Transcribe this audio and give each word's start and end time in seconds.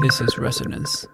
This 0.00 0.20
is 0.20 0.38
Resonance. 0.38 1.06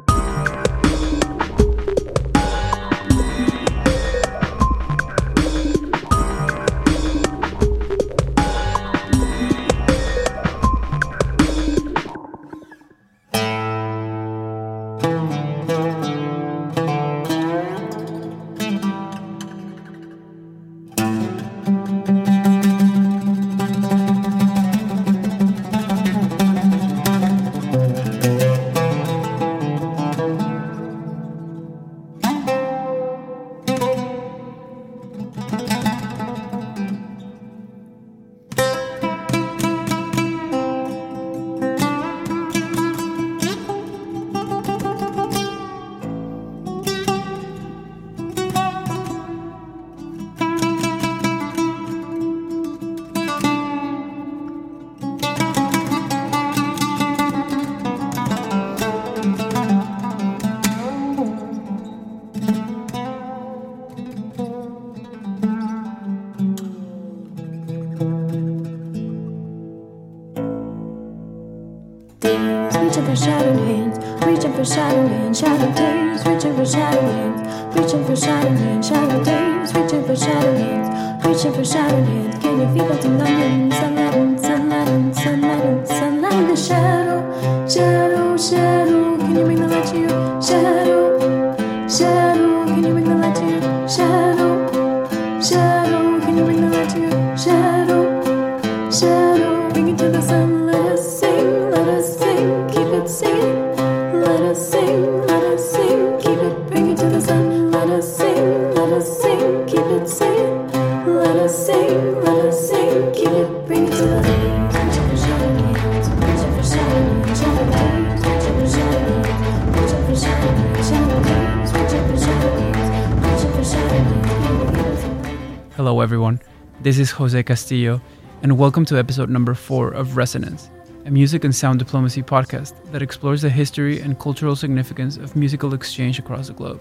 Is 127.02 127.10
Jose 127.10 127.42
Castillo, 127.42 128.00
and 128.42 128.56
welcome 128.56 128.84
to 128.84 128.96
episode 128.96 129.28
number 129.28 129.54
four 129.54 129.90
of 129.90 130.16
Resonance, 130.16 130.70
a 131.04 131.10
music 131.10 131.42
and 131.42 131.52
sound 131.52 131.80
diplomacy 131.80 132.22
podcast 132.22 132.74
that 132.92 133.02
explores 133.02 133.42
the 133.42 133.50
history 133.50 133.98
and 134.00 134.20
cultural 134.20 134.54
significance 134.54 135.16
of 135.16 135.34
musical 135.34 135.74
exchange 135.74 136.20
across 136.20 136.46
the 136.46 136.52
globe. 136.52 136.80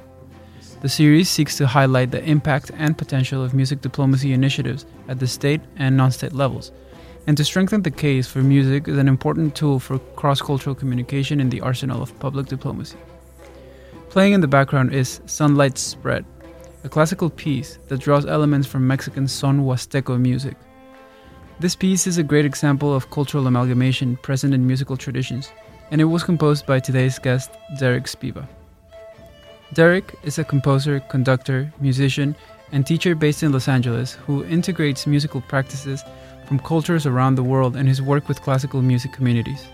The 0.82 0.90
series 0.90 1.28
seeks 1.28 1.58
to 1.58 1.66
highlight 1.66 2.12
the 2.12 2.24
impact 2.24 2.70
and 2.78 2.96
potential 2.96 3.44
of 3.44 3.56
music 3.56 3.82
diplomacy 3.82 4.32
initiatives 4.32 4.86
at 5.08 5.18
the 5.18 5.26
state 5.26 5.62
and 5.78 5.98
non 5.98 6.12
state 6.12 6.34
levels, 6.34 6.72
and 7.26 7.36
to 7.36 7.44
strengthen 7.44 7.82
the 7.82 7.90
case 7.90 8.28
for 8.28 8.44
music 8.44 8.88
as 8.88 9.00
an 9.00 9.08
important 9.08 9.56
tool 9.56 9.80
for 9.80 9.98
cross 10.16 10.40
cultural 10.40 10.76
communication 10.76 11.40
in 11.40 11.50
the 11.50 11.62
arsenal 11.62 12.04
of 12.04 12.20
public 12.20 12.46
diplomacy. 12.46 12.98
Playing 14.10 14.34
in 14.34 14.42
the 14.42 14.48
background 14.48 14.94
is 14.94 15.20
Sunlight 15.26 15.80
Spread, 15.80 16.26
a 16.84 16.90
classical 16.90 17.30
piece 17.30 17.78
that 17.88 18.00
draws 18.00 18.26
elements 18.26 18.68
from 18.68 18.88
Mexican 18.88 19.28
son 19.28 19.62
Huasteco 19.62 20.20
music. 20.20 20.56
This 21.60 21.76
piece 21.76 22.08
is 22.08 22.18
a 22.18 22.24
great 22.24 22.46
example 22.46 22.94
of 22.94 23.12
cultural 23.12 23.46
amalgamation 23.46 24.18
present 24.18 24.54
in 24.54 24.66
musical 24.66 24.98
traditions, 24.98 25.52
and 25.92 26.02
it 26.02 26.06
was 26.06 26.24
composed 26.24 26.66
by 26.66 26.80
today's 26.80 27.20
guest, 27.20 27.52
Derrick 27.78 28.06
Spiva. 28.06 28.48
Derrick 29.74 30.16
is 30.24 30.40
a 30.40 30.44
composer, 30.44 31.00
conductor, 31.02 31.72
musician, 31.80 32.36
and 32.72 32.86
teacher 32.86 33.14
based 33.14 33.44
in 33.44 33.52
Los 33.52 33.68
Angeles 33.68 34.14
who 34.14 34.44
integrates 34.46 35.06
musical 35.06 35.42
practices 35.42 36.04
from 36.48 36.60
cultures 36.60 37.06
around 37.06 37.36
the 37.36 37.44
world 37.44 37.76
in 37.76 37.86
his 37.86 38.02
work 38.02 38.28
with 38.28 38.42
classical 38.42 38.82
music 38.82 39.14
communities. 39.14 39.68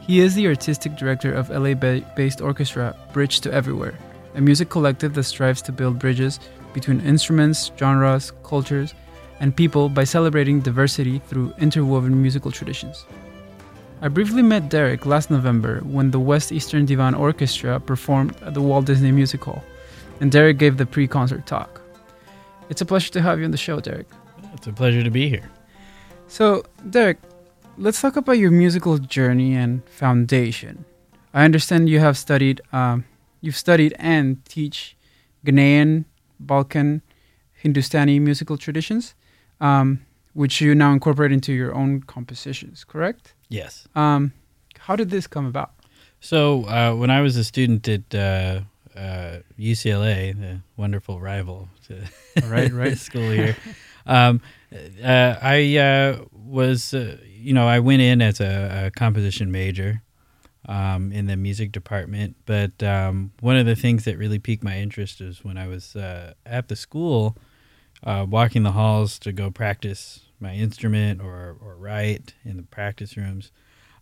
He 0.00 0.20
is 0.20 0.34
the 0.34 0.46
artistic 0.46 0.96
director 0.96 1.32
of 1.32 1.50
LA 1.50 1.74
based 2.16 2.40
orchestra 2.40 2.96
Bridge 3.12 3.40
to 3.40 3.52
Everywhere, 3.52 3.98
a 4.34 4.40
music 4.40 4.68
collective 4.68 5.14
that 5.14 5.24
strives 5.24 5.62
to 5.62 5.72
build 5.72 5.98
bridges 5.98 6.40
between 6.72 7.00
instruments, 7.00 7.72
genres, 7.78 8.32
cultures, 8.44 8.94
and 9.40 9.54
people 9.54 9.88
by 9.88 10.04
celebrating 10.04 10.60
diversity 10.60 11.20
through 11.20 11.52
interwoven 11.58 12.20
musical 12.20 12.50
traditions. 12.50 13.06
I 14.00 14.08
briefly 14.08 14.42
met 14.42 14.68
Derrick 14.68 15.06
last 15.06 15.30
November 15.30 15.80
when 15.80 16.10
the 16.10 16.20
West 16.20 16.52
Eastern 16.52 16.86
Divan 16.86 17.14
Orchestra 17.14 17.80
performed 17.80 18.36
at 18.42 18.54
the 18.54 18.62
Walt 18.62 18.84
Disney 18.84 19.10
Music 19.10 19.42
Hall, 19.42 19.64
and 20.20 20.30
Derrick 20.30 20.58
gave 20.58 20.76
the 20.76 20.86
pre 20.86 21.08
concert 21.08 21.46
talk. 21.46 21.80
It's 22.70 22.80
a 22.80 22.86
pleasure 22.86 23.10
to 23.12 23.22
have 23.22 23.38
you 23.38 23.44
on 23.44 23.50
the 23.50 23.56
show, 23.56 23.80
Derrick. 23.80 24.06
It's 24.54 24.66
a 24.66 24.72
pleasure 24.72 25.02
to 25.02 25.10
be 25.10 25.28
here. 25.28 25.50
So, 26.28 26.64
Derrick, 26.90 27.18
let's 27.76 28.00
talk 28.00 28.16
about 28.16 28.38
your 28.38 28.50
musical 28.50 28.98
journey 28.98 29.56
and 29.56 29.82
foundation. 29.88 30.84
I 31.34 31.44
understand 31.44 31.88
you 31.88 32.00
have 32.00 32.16
studied, 32.16 32.60
um, 32.72 33.04
you've 33.40 33.56
studied 33.56 33.94
and 33.98 34.44
teach 34.44 34.96
Ghanaian, 35.44 36.04
Balkan, 36.40 37.02
Hindustani 37.52 38.18
musical 38.18 38.56
traditions, 38.56 39.14
um, 39.60 40.00
which 40.34 40.60
you 40.60 40.74
now 40.74 40.92
incorporate 40.92 41.32
into 41.32 41.52
your 41.52 41.74
own 41.74 42.02
compositions. 42.02 42.84
Correct? 42.84 43.34
Yes. 43.48 43.88
Um, 43.94 44.32
how 44.78 44.96
did 44.96 45.10
this 45.10 45.26
come 45.26 45.46
about? 45.46 45.72
So 46.20 46.64
uh, 46.64 46.94
when 46.94 47.10
I 47.10 47.20
was 47.20 47.36
a 47.36 47.44
student 47.44 47.86
at 47.88 48.14
uh, 48.14 48.60
uh, 48.96 49.38
UCLA, 49.58 50.38
the 50.38 50.60
wonderful 50.76 51.20
rival 51.20 51.68
to 51.86 52.02
Right, 52.46 52.72
right. 52.82 52.98
school 52.98 53.30
here, 53.30 53.56
um, 54.06 54.40
uh, 55.02 55.36
I 55.40 55.76
uh, 55.76 56.24
was, 56.32 56.94
uh, 56.94 57.18
you 57.26 57.52
know, 57.52 57.66
I 57.66 57.78
went 57.80 58.02
in 58.02 58.20
as 58.22 58.40
a, 58.40 58.86
a 58.86 58.90
composition 58.90 59.50
major 59.52 60.02
um, 60.68 61.10
in 61.10 61.26
the 61.26 61.36
music 61.36 61.72
department. 61.72 62.36
But 62.46 62.80
um, 62.82 63.32
one 63.40 63.56
of 63.56 63.66
the 63.66 63.74
things 63.74 64.04
that 64.04 64.18
really 64.18 64.38
piqued 64.38 64.62
my 64.62 64.78
interest 64.78 65.20
is 65.20 65.42
when 65.42 65.56
I 65.56 65.66
was 65.66 65.96
uh, 65.96 66.34
at 66.46 66.68
the 66.68 66.76
school, 66.76 67.36
uh, 68.04 68.26
walking 68.28 68.62
the 68.62 68.72
halls 68.72 69.18
to 69.20 69.32
go 69.32 69.50
practice 69.50 70.20
my 70.38 70.54
instrument 70.54 71.20
or, 71.20 71.56
or 71.60 71.74
write 71.76 72.34
in 72.44 72.58
the 72.58 72.62
practice 72.62 73.16
rooms. 73.16 73.50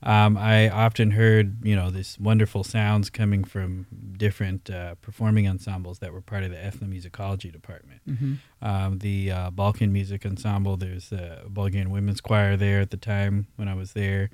Um, 0.02 0.36
I 0.36 0.68
often 0.68 1.12
heard, 1.12 1.64
you 1.64 1.74
know, 1.74 1.90
these 1.90 2.18
wonderful 2.20 2.62
sounds 2.62 3.08
coming 3.08 3.44
from 3.44 3.86
different 4.18 4.68
uh, 4.68 4.96
performing 4.96 5.48
ensembles 5.48 6.00
that 6.00 6.12
were 6.12 6.20
part 6.20 6.44
of 6.44 6.50
the 6.50 6.56
ethnomusicology 6.56 7.50
department. 7.50 8.02
Mm-hmm. 8.06 8.34
Um, 8.60 8.98
the 8.98 9.30
uh, 9.30 9.50
Balkan 9.50 9.92
Music 9.92 10.26
Ensemble, 10.26 10.76
there's 10.76 11.12
a 11.12 11.44
Bulgarian 11.48 11.90
women's 11.90 12.20
choir 12.20 12.58
there 12.58 12.80
at 12.80 12.90
the 12.90 12.98
time 12.98 13.46
when 13.56 13.68
I 13.68 13.74
was 13.74 13.94
there. 13.94 14.30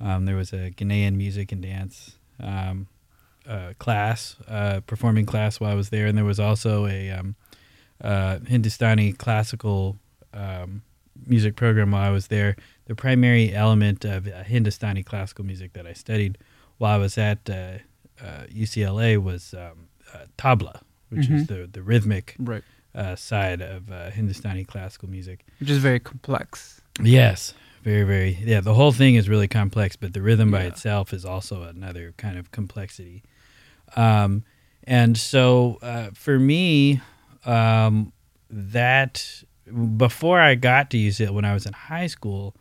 Um, 0.00 0.26
there 0.26 0.36
was 0.36 0.52
a 0.52 0.70
Ghanaian 0.70 1.14
music 1.16 1.52
and 1.52 1.62
dance 1.62 2.16
um, 2.40 2.86
uh, 3.48 3.72
class, 3.78 4.36
uh, 4.48 4.80
performing 4.86 5.24
class 5.26 5.58
while 5.60 5.70
I 5.70 5.74
was 5.74 5.88
there, 5.90 6.06
and 6.06 6.16
there 6.18 6.24
was 6.24 6.38
also 6.40 6.86
a 6.86 7.10
um, 7.10 7.34
uh, 8.02 8.38
Hindustani 8.46 9.12
classical 9.12 9.96
um, 10.34 10.82
music 11.26 11.56
program 11.56 11.92
while 11.92 12.02
I 12.02 12.10
was 12.10 12.26
there. 12.28 12.56
The 12.86 12.94
primary 12.94 13.54
element 13.54 14.04
of 14.04 14.26
uh, 14.28 14.42
Hindustani 14.42 15.02
classical 15.02 15.44
music 15.44 15.72
that 15.72 15.86
I 15.86 15.92
studied 15.94 16.36
while 16.78 16.94
I 16.94 16.98
was 16.98 17.16
at 17.16 17.48
uh, 17.48 17.78
uh, 18.22 18.44
UCLA 18.52 19.22
was 19.22 19.54
um, 19.54 19.88
uh, 20.12 20.26
tabla, 20.36 20.80
which 21.08 21.28
is 21.30 21.44
Mhm. 21.44 21.46
the 21.48 21.68
the 21.72 21.82
rhythmic 21.82 22.34
Right. 22.38 22.62
uh, 22.94 23.16
side 23.16 23.62
of 23.62 23.90
uh, 23.90 24.10
Hindustani 24.10 24.64
classical 24.64 25.08
music. 25.08 25.44
Which 25.58 25.70
is 25.70 25.78
very 25.78 26.00
complex. 26.00 26.80
Yes, 27.02 27.54
very 27.86 28.02
very 28.04 28.38
yeah. 28.44 28.60
The 28.60 28.74
whole 28.74 28.92
thing 28.92 29.14
is 29.14 29.28
really 29.28 29.48
complex, 29.48 29.96
but 29.96 30.12
the 30.12 30.20
rhythm 30.22 30.50
by 30.50 30.62
Yeah. 30.62 30.68
itself 30.72 31.12
is 31.12 31.24
also 31.24 31.62
another 31.62 32.12
kind 32.16 32.36
of 32.36 32.50
complexity. 32.50 33.22
Um, 33.94 34.42
and 34.84 35.16
so 35.16 35.78
uh, 35.82 36.08
for 36.12 36.38
me, 36.38 37.00
um, 37.44 38.12
that 38.50 39.42
before 39.96 40.40
I 40.40 40.54
got 40.56 40.90
to 40.90 40.98
use 40.98 41.20
it 41.20 41.32
when 41.32 41.44
I 41.44 41.54
was 41.54 41.64
in 41.66 41.72
high 41.72 42.08
school, 42.08 42.54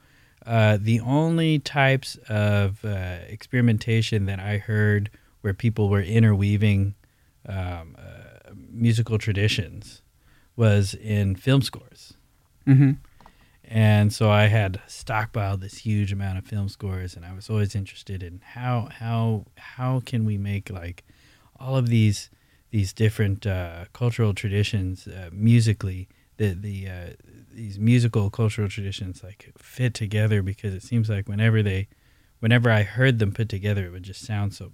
uh, 0.46 0.78
the 0.80 1.00
only 1.02 1.58
types 1.60 2.18
of 2.30 2.84
uh, 2.86 3.18
experimentation 3.28 4.26
that 4.28 4.40
I 4.40 4.58
heard 4.58 5.10
where 5.42 5.54
people 5.54 5.90
were 5.90 6.02
interweaving 6.02 6.94
um, 7.48 7.96
uh, 7.98 8.52
musical 8.72 9.18
traditions 9.18 10.02
was 10.56 10.94
in 10.96 11.36
film 11.36 11.62
scores. 11.62 12.14
Mm-hmm. 12.68 12.92
And 13.68 14.14
so 14.14 14.30
I 14.30 14.46
had 14.46 14.80
stockpiled 14.88 15.62
this 15.62 15.80
huge 15.80 16.14
amount 16.14 16.38
of 16.38 16.46
film 16.46 16.70
scores, 16.70 17.16
and 17.16 17.26
I 17.26 17.34
was 17.34 17.50
always 17.50 17.76
interested 17.76 18.22
in 18.22 18.42
how 18.44 18.90
how 19.00 19.46
how 19.58 20.02
can 20.06 20.24
we 20.24 20.38
make 20.38 20.70
like 20.70 21.04
all 21.60 21.76
of 21.76 21.90
these 21.90 22.30
these 22.70 22.94
different 22.94 23.48
uh, 23.48 23.86
cultural 23.92 24.34
traditions 24.34 25.08
uh, 25.08 25.30
musically 25.32 26.08
the 26.38 26.54
the 26.54 26.88
uh, 26.88 27.10
these 27.52 27.80
musical 27.80 28.30
cultural 28.30 28.70
traditions 28.70 29.24
like 29.24 29.52
fit 29.58 29.96
together? 29.96 30.44
Because 30.44 30.74
it 30.76 30.84
seems 30.84 31.10
like 31.10 31.28
whenever 31.28 31.64
they 31.64 31.88
whenever 32.40 32.70
I 32.70 32.84
heard 32.84 33.18
them 33.18 33.32
put 33.32 33.50
together 33.50 33.88
it 33.88 33.92
would 33.92 34.04
just 34.04 34.24
sound 34.24 34.54
so 34.54 34.72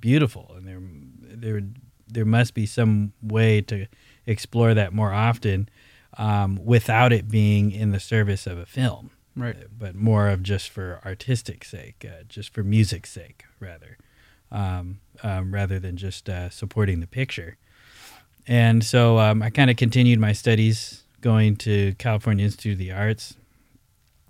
beautiful 0.00 0.54
and 0.56 0.66
there 0.66 0.80
there 1.20 1.60
there 2.06 2.24
must 2.24 2.54
be 2.54 2.64
some 2.64 3.12
way 3.22 3.60
to 3.62 3.86
explore 4.26 4.72
that 4.74 4.92
more 4.92 5.12
often 5.12 5.68
um, 6.16 6.58
without 6.64 7.12
it 7.12 7.28
being 7.28 7.70
in 7.70 7.90
the 7.90 8.00
service 8.00 8.46
of 8.46 8.58
a 8.58 8.66
film 8.66 9.10
Right. 9.36 9.56
but 9.76 9.94
more 9.96 10.28
of 10.28 10.42
just 10.42 10.70
for 10.70 11.00
artistic 11.04 11.64
sake, 11.64 12.04
uh, 12.08 12.22
just 12.28 12.54
for 12.54 12.62
music's 12.62 13.10
sake, 13.10 13.44
rather, 13.58 13.98
um, 14.52 15.00
um, 15.24 15.52
rather 15.52 15.80
than 15.80 15.96
just 15.96 16.28
uh, 16.28 16.50
supporting 16.50 17.00
the 17.00 17.08
picture. 17.08 17.56
And 18.46 18.84
so 18.84 19.18
um, 19.18 19.42
I 19.42 19.50
kind 19.50 19.70
of 19.70 19.76
continued 19.76 20.20
my 20.20 20.32
studies 20.32 21.02
going 21.20 21.56
to 21.56 21.94
California 21.98 22.44
Institute 22.44 22.74
of 22.74 22.78
the 22.78 22.92
Arts, 22.92 23.34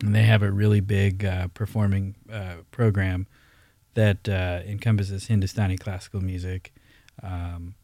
and 0.02 0.14
they 0.14 0.22
have 0.22 0.42
a 0.42 0.50
really 0.50 0.80
big 0.80 1.24
uh, 1.24 1.48
performing 1.48 2.14
uh, 2.32 2.56
program 2.70 3.26
that 3.94 4.28
uh, 4.28 4.60
encompasses 4.66 5.26
Hindustani 5.26 5.76
classical 5.76 6.20
music. 6.20 6.72
Um, 7.22 7.74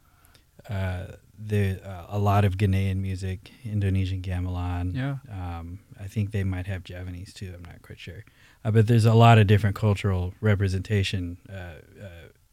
uh, 0.69 1.05
the 1.43 1.81
uh, 1.85 2.07
a 2.09 2.19
lot 2.19 2.45
of 2.45 2.57
Ghanaian 2.57 2.97
music, 2.97 3.51
Indonesian 3.65 4.21
gamelan, 4.23 4.95
Yeah. 4.95 5.17
um, 5.31 5.79
I 5.99 6.07
think 6.07 6.31
they 6.33 6.45
might 6.45 6.67
have 6.67 6.85
Javanese 6.85 7.33
too. 7.33 7.53
I'm 7.55 7.63
not 7.63 7.81
quite 7.83 7.99
sure, 7.99 8.25
uh, 8.65 8.71
but 8.71 8.87
there's 8.87 9.05
a 9.07 9.15
lot 9.15 9.39
of 9.39 9.47
different 9.47 9.75
cultural 9.77 10.35
representation, 10.41 11.39
uh, 11.49 11.53
uh, 12.03 12.09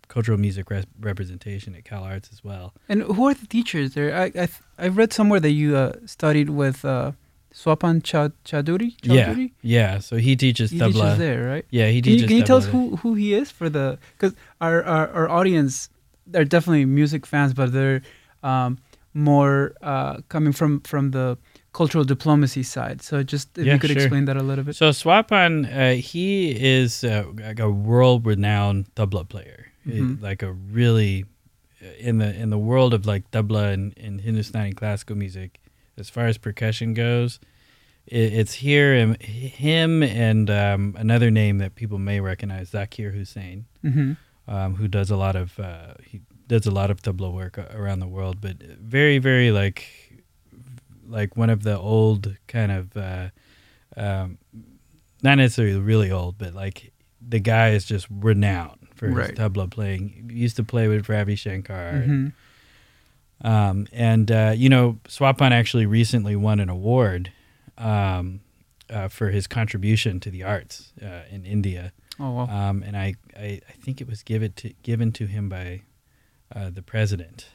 cultural 0.07 0.37
music 0.37 0.69
res- 0.69 0.85
representation 0.99 1.75
at 1.75 1.83
Cal 1.83 2.03
Arts 2.03 2.29
as 2.31 2.43
well. 2.43 2.73
And 2.87 3.01
who 3.03 3.27
are 3.27 3.33
the 3.33 3.47
teachers 3.47 3.93
there? 3.93 4.15
I 4.15 4.25
I, 4.25 4.29
th- 4.31 4.61
I 4.77 4.87
read 4.87 5.11
somewhere 5.13 5.39
that 5.41 5.51
you 5.51 5.75
uh, 5.75 5.91
studied 6.05 6.49
with 6.49 6.85
uh, 6.85 7.11
Swapan 7.53 8.01
Cha- 8.03 8.29
Chaudhuri. 8.45 8.95
Yeah, 9.03 9.47
yeah. 9.61 9.99
So 9.99 10.15
he 10.17 10.35
teaches 10.35 10.71
he 10.71 10.79
tabla. 10.79 10.93
teaches 10.93 11.17
there, 11.17 11.45
right? 11.45 11.65
Yeah, 11.71 11.87
he 11.89 12.01
Can 12.01 12.11
you, 12.13 12.17
teaches. 12.19 12.27
can 12.29 12.37
you 12.37 12.43
tell 12.43 12.57
us 12.57 12.65
who, 12.67 12.95
who 12.97 13.15
he 13.15 13.33
is 13.33 13.51
for 13.51 13.67
the 13.69 13.97
because 14.17 14.33
our, 14.61 14.83
our 14.83 15.07
our 15.09 15.29
audience 15.29 15.89
they're 16.25 16.45
definitely 16.45 16.85
music 16.85 17.25
fans, 17.25 17.53
but 17.53 17.71
they're 17.73 18.01
um, 18.43 18.77
more 19.13 19.73
uh, 19.81 20.21
coming 20.29 20.53
from 20.53 20.81
from 20.81 21.11
the 21.11 21.37
cultural 21.73 22.03
diplomacy 22.05 22.63
side. 22.63 23.01
So 23.01 23.23
just 23.23 23.57
if 23.57 23.65
Yeah, 23.65 23.73
you 23.73 23.79
could 23.79 23.91
sure. 23.91 24.01
explain 24.03 24.25
that 24.25 24.37
a 24.37 24.43
little 24.43 24.63
bit. 24.63 24.75
So 24.75 24.89
Swapan, 24.91 25.65
uh, 25.65 25.95
he 26.01 26.51
is 26.51 27.03
uh, 27.03 27.23
like 27.35 27.59
a 27.59 27.69
world-renowned 27.69 28.93
tabla 28.95 29.27
player, 29.27 29.67
Uh, 29.87 29.91
Mhm. 29.91 30.21
like 30.21 30.43
a 30.43 30.51
really 30.51 31.25
in 31.99 32.17
the 32.17 32.33
in 32.35 32.49
the 32.49 32.57
world 32.57 32.93
of 32.93 33.05
like 33.05 33.29
tabla 33.31 33.71
and, 33.73 33.93
and 33.97 34.21
Hindustani 34.21 34.73
classical 34.73 35.15
music. 35.15 35.59
As 35.97 36.09
far 36.09 36.27
as 36.27 36.37
percussion 36.37 36.93
goes, 36.93 37.39
it, 38.05 38.33
it's 38.33 38.53
here 38.53 38.93
and 38.93 39.21
him 39.21 40.03
and 40.03 40.49
um, 40.49 40.95
another 40.97 41.31
name 41.31 41.57
that 41.59 41.75
people 41.75 41.97
may 41.99 42.19
recognize, 42.19 42.71
Zakir 42.71 43.13
Hussain, 43.13 43.65
hmm 43.81 44.13
um, 44.47 44.75
who 44.75 44.87
does 44.87 45.11
a 45.11 45.17
lot 45.17 45.35
of 45.35 45.59
uh, 45.59 45.93
he 46.03 46.21
does 46.47 46.65
a 46.65 46.71
lot 46.71 46.89
of 46.91 47.01
tabla 47.01 47.31
work 47.33 47.57
around 47.57 47.99
the 47.99 48.07
world, 48.07 48.39
but 48.41 48.57
very 48.61 49.17
very 49.19 49.51
like 49.51 49.85
like 51.07 51.37
one 51.37 51.49
of 51.49 51.63
the 51.63 51.77
old 51.77 52.35
kind 52.47 52.71
of 52.71 52.95
uh, 52.97 53.29
um, 53.95 54.37
not 55.23 55.35
necessarily 55.37 55.79
really 55.79 56.11
old, 56.11 56.37
but 56.37 56.53
like 56.53 56.91
the 57.21 57.39
guy 57.39 57.69
is 57.69 57.85
just 57.85 58.07
renowned 58.09 58.87
for 58.95 59.07
Right. 59.09 59.29
his 59.29 59.37
tabla 59.37 59.69
playing. 59.69 60.29
He 60.31 60.37
used 60.39 60.55
to 60.57 60.63
play 60.63 60.87
with 60.87 61.07
Ravi 61.09 61.35
Shankar, 61.35 62.01
hmm 62.01 62.27
um, 63.41 63.87
and 63.93 64.31
uh, 64.31 64.53
you 64.55 64.69
know 64.69 64.99
Swapan 65.07 65.51
actually 65.51 65.85
recently 65.85 66.35
won 66.35 66.59
an 66.59 66.69
award 66.69 67.31
um, 67.77 68.39
uh, 68.89 69.07
for 69.09 69.29
his 69.29 69.45
contribution 69.47 70.19
to 70.21 70.31
the 70.31 70.43
arts 70.43 70.91
uh, 71.03 71.21
in 71.29 71.45
India. 71.45 71.91
Oh 72.19 72.31
wow. 72.31 72.43
Um, 72.69 72.81
and 72.83 72.97
I, 72.97 73.13
I, 73.37 73.61
I 73.69 73.73
think 73.79 74.01
it 74.01 74.07
was 74.07 74.23
given 74.23 74.53
to 74.53 74.73
given 74.81 75.11
to 75.13 75.27
him 75.27 75.49
by 75.49 75.81
uh, 76.55 76.69
the 76.69 76.81
president. 76.81 77.47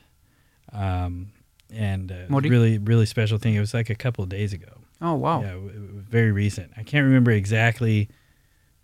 Um, 0.72 1.32
and 1.72 2.12
uh, 2.12 2.26
really, 2.28 2.78
really 2.78 3.06
special 3.06 3.38
thing. 3.38 3.54
It 3.54 3.60
was 3.60 3.72
like 3.74 3.90
a 3.90 3.94
couple 3.94 4.22
of 4.22 4.28
days 4.30 4.52
ago. 4.52 4.80
oh 5.00 5.14
wow. 5.14 5.40
Yeah, 5.42 5.54
it, 5.54 5.74
it 5.76 5.94
was 5.94 6.04
very 6.08 6.32
recent. 6.32 6.72
I 6.76 6.82
can't 6.82 7.04
remember 7.04 7.30
exactly 7.30 8.08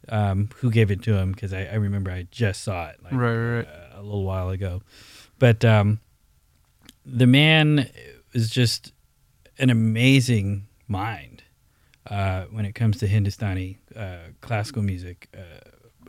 um, 0.08 0.48
who 0.56 0.70
gave 0.70 0.90
it 0.90 1.02
to 1.02 1.14
him 1.14 1.32
because 1.32 1.52
I, 1.52 1.64
I 1.64 1.74
remember 1.74 2.10
I 2.10 2.26
just 2.30 2.62
saw 2.62 2.88
it 2.88 2.96
like 3.02 3.12
Right, 3.12 3.36
right, 3.36 3.56
right. 3.58 3.66
uh, 3.68 4.00
a 4.00 4.02
little 4.02 4.24
while 4.24 4.48
ago. 4.50 4.82
But 5.38 5.64
um, 5.64 6.00
the 7.04 7.26
man 7.26 7.90
is 8.32 8.48
just 8.50 8.92
an 9.58 9.70
amazing 9.70 10.66
mind 10.86 11.42
uh, 12.10 12.44
when 12.50 12.64
it 12.64 12.72
comes 12.74 12.98
to 12.98 13.06
Hindustani 13.06 13.78
uh, 13.94 14.16
classical 14.40 14.82
music, 14.82 15.28
uh, 15.36 15.40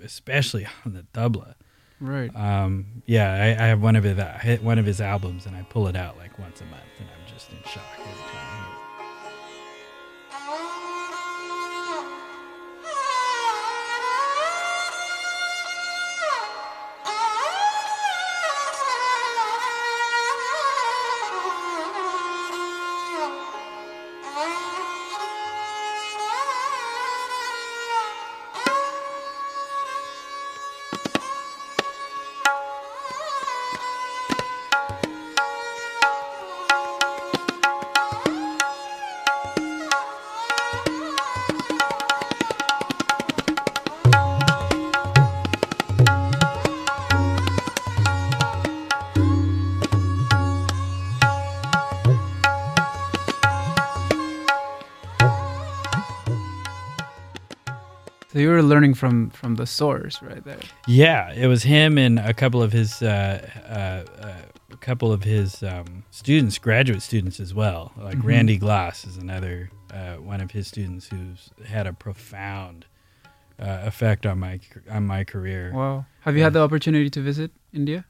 especially 0.04 0.66
on 0.86 0.94
the 0.94 1.04
tabla. 1.14 1.56
Right. 2.02 2.34
Um, 2.36 2.86
yeah, 3.06 3.34
I, 3.34 3.64
I 3.64 3.68
have 3.68 3.82
one 3.82 3.96
of 3.96 4.04
his 4.04 4.62
one 4.62 4.80
of 4.80 4.86
his 4.86 5.02
albums, 5.02 5.46
and 5.46 5.56
I 5.56 5.64
pull 5.64 5.88
it 5.88 5.96
out 5.96 6.18
like 6.18 6.38
once 6.40 6.62
a 6.62 6.66
month, 6.66 6.84
and 7.00 7.08
I'm 7.10 7.34
just 7.34 7.52
in 7.52 7.58
shock 7.64 7.84
every 7.98 8.14
time. 8.32 8.59
So 58.40 58.44
you 58.44 58.52
were 58.52 58.64
learning 58.64 58.94
from 58.94 59.32
from 59.32 59.56
the 59.56 59.66
source 59.68 60.22
right 60.22 60.42
there. 60.46 60.62
Yeah, 60.88 61.34
it 61.34 61.48
was 61.48 61.64
him 61.64 61.98
and 61.98 62.18
a 62.20 62.34
couple 62.34 62.64
of 62.64 62.72
his 62.72 63.02
uh, 63.02 63.46
uh, 63.68 64.26
uh, 64.26 64.34
a 64.72 64.78
couple 64.78 65.12
of 65.12 65.24
his 65.26 65.62
um, 65.62 66.06
students, 66.10 66.58
graduate 66.58 67.02
students 67.02 67.42
as 67.42 67.54
well. 67.54 67.92
Like 67.98 68.16
Mhm. 68.20 68.24
Randy 68.24 68.58
Gloss 68.58 69.04
is 69.06 69.18
another 69.18 69.72
uh, 69.94 70.14
one 70.24 70.40
of 70.40 70.52
his 70.52 70.68
students 70.70 71.10
who's 71.10 71.50
had 71.68 71.86
a 71.86 71.92
profound 71.92 72.86
uh, 73.60 73.82
effect 73.84 74.26
on 74.26 74.40
my 74.40 74.62
on 74.90 75.06
my 75.06 75.26
career. 75.26 75.74
Wow. 75.74 76.06
Have 76.22 76.38
you 76.38 76.44
had 76.44 76.54
the 76.54 76.62
opportunity 76.62 77.10
to 77.10 77.20
visit 77.22 77.52
India? 77.74 78.06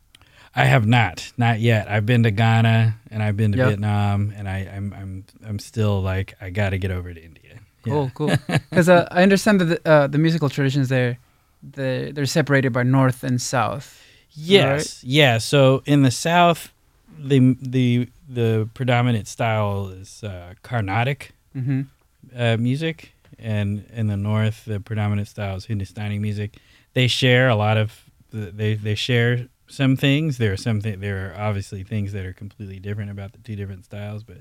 I 0.55 0.65
have 0.65 0.85
not, 0.85 1.33
not 1.37 1.59
yet. 1.59 1.89
I've 1.89 2.05
been 2.05 2.21
to 2.21 2.29
Ghana 2.31 2.97
and 3.09 3.23
I've 3.23 3.35
been 3.35 3.51
to 3.53 3.57
Yep. 3.57 3.67
Vietnam, 3.67 4.31
and 4.37 4.47
I, 4.47 4.57
I'm 4.75 4.93
I'm 4.93 5.23
I'm 5.43 5.57
still 5.57 6.03
like 6.03 6.35
I 6.39 6.51
got 6.51 6.69
to 6.69 6.77
get 6.77 6.91
over 6.91 7.11
to 7.15 7.19
India. 7.19 7.61
Yeah. 7.85 7.93
Cool, 7.93 8.11
cool. 8.13 8.31
Because 8.69 8.89
uh, 8.89 9.07
I 9.11 9.23
understand 9.23 9.61
that 9.61 9.65
the, 9.83 9.89
uh, 9.89 10.07
the 10.07 10.17
musical 10.17 10.49
traditions 10.49 10.89
there, 10.89 11.17
they 11.63 12.11
they're 12.11 12.25
separated 12.25 12.71
by 12.73 12.83
north 12.83 13.23
and 13.23 13.41
south. 13.41 14.01
Yes, 14.31 15.03
yeah. 15.03 15.39
So 15.39 15.81
in 15.85 16.03
the 16.03 16.11
South, 16.11 16.71
the 17.17 17.55
the 17.61 18.07
the 18.29 18.69
predominant 18.73 19.27
style 19.27 19.87
is 19.89 20.23
uh, 20.23 20.53
Carnatic 20.63 21.31
Mm-hmm. 21.55 21.81
uh, 22.37 22.57
music, 22.57 23.11
and 23.39 23.83
in 23.91 24.07
the 24.07 24.15
north, 24.17 24.65
the 24.65 24.79
predominant 24.79 25.27
style 25.27 25.55
is 25.57 25.65
Hindustani 25.65 26.19
music. 26.19 26.57
They 26.93 27.07
share 27.07 27.49
a 27.49 27.55
lot 27.55 27.77
of 27.77 28.03
they 28.31 28.75
they 28.75 28.95
share 28.95 29.47
some 29.67 29.95
things. 29.97 30.37
There 30.37 30.53
are 30.53 30.57
some 30.57 30.81
th- 30.81 30.99
there 30.99 31.17
are 31.33 31.41
obviously 31.47 31.83
things 31.83 32.11
that 32.13 32.23
are 32.25 32.33
completely 32.33 32.79
different 32.79 33.09
about 33.11 33.31
the 33.33 33.39
two 33.39 33.55
different 33.55 33.85
styles, 33.85 34.23
but 34.23 34.37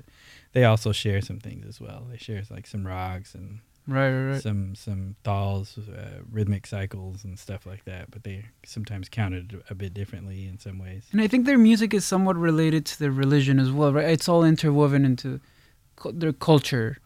they 0.53 0.63
also 0.65 0.91
share 0.91 1.21
some 1.21 1.39
things 1.39 1.65
as 1.67 1.79
well. 1.81 2.07
They 2.09 2.17
share 2.17 2.41
like 2.49 2.67
some 2.67 2.85
rocks 2.87 3.35
and 3.35 3.59
Right, 3.87 4.11
right, 4.11 4.31
right. 4.33 4.41
some 4.41 4.75
some 4.75 5.15
thals, 5.23 5.77
uh, 5.79 6.21
rhythmic 6.31 6.67
cycles 6.67 7.23
and 7.23 7.39
stuff 7.39 7.65
like 7.65 7.85
that. 7.85 8.11
But 8.11 8.23
they 8.23 8.45
sometimes 8.63 9.09
counted 9.09 9.63
a 9.69 9.73
bit 9.73 9.95
differently 9.95 10.45
in 10.47 10.59
some 10.59 10.77
ways. 10.77 11.05
And 11.11 11.19
I 11.21 11.27
think 11.27 11.47
their 11.47 11.57
music 11.57 11.93
is 11.95 12.05
somewhat 12.05 12.35
related 12.37 12.85
to 12.87 12.99
their 12.99 13.11
religion 13.11 13.57
as 13.59 13.71
well, 13.71 13.91
right? 13.91 14.09
It's 14.09 14.29
all 14.29 14.43
interwoven 14.43 15.05
into 15.05 15.39
cu- 15.95 16.11
their 16.11 16.33
culture. 16.33 16.97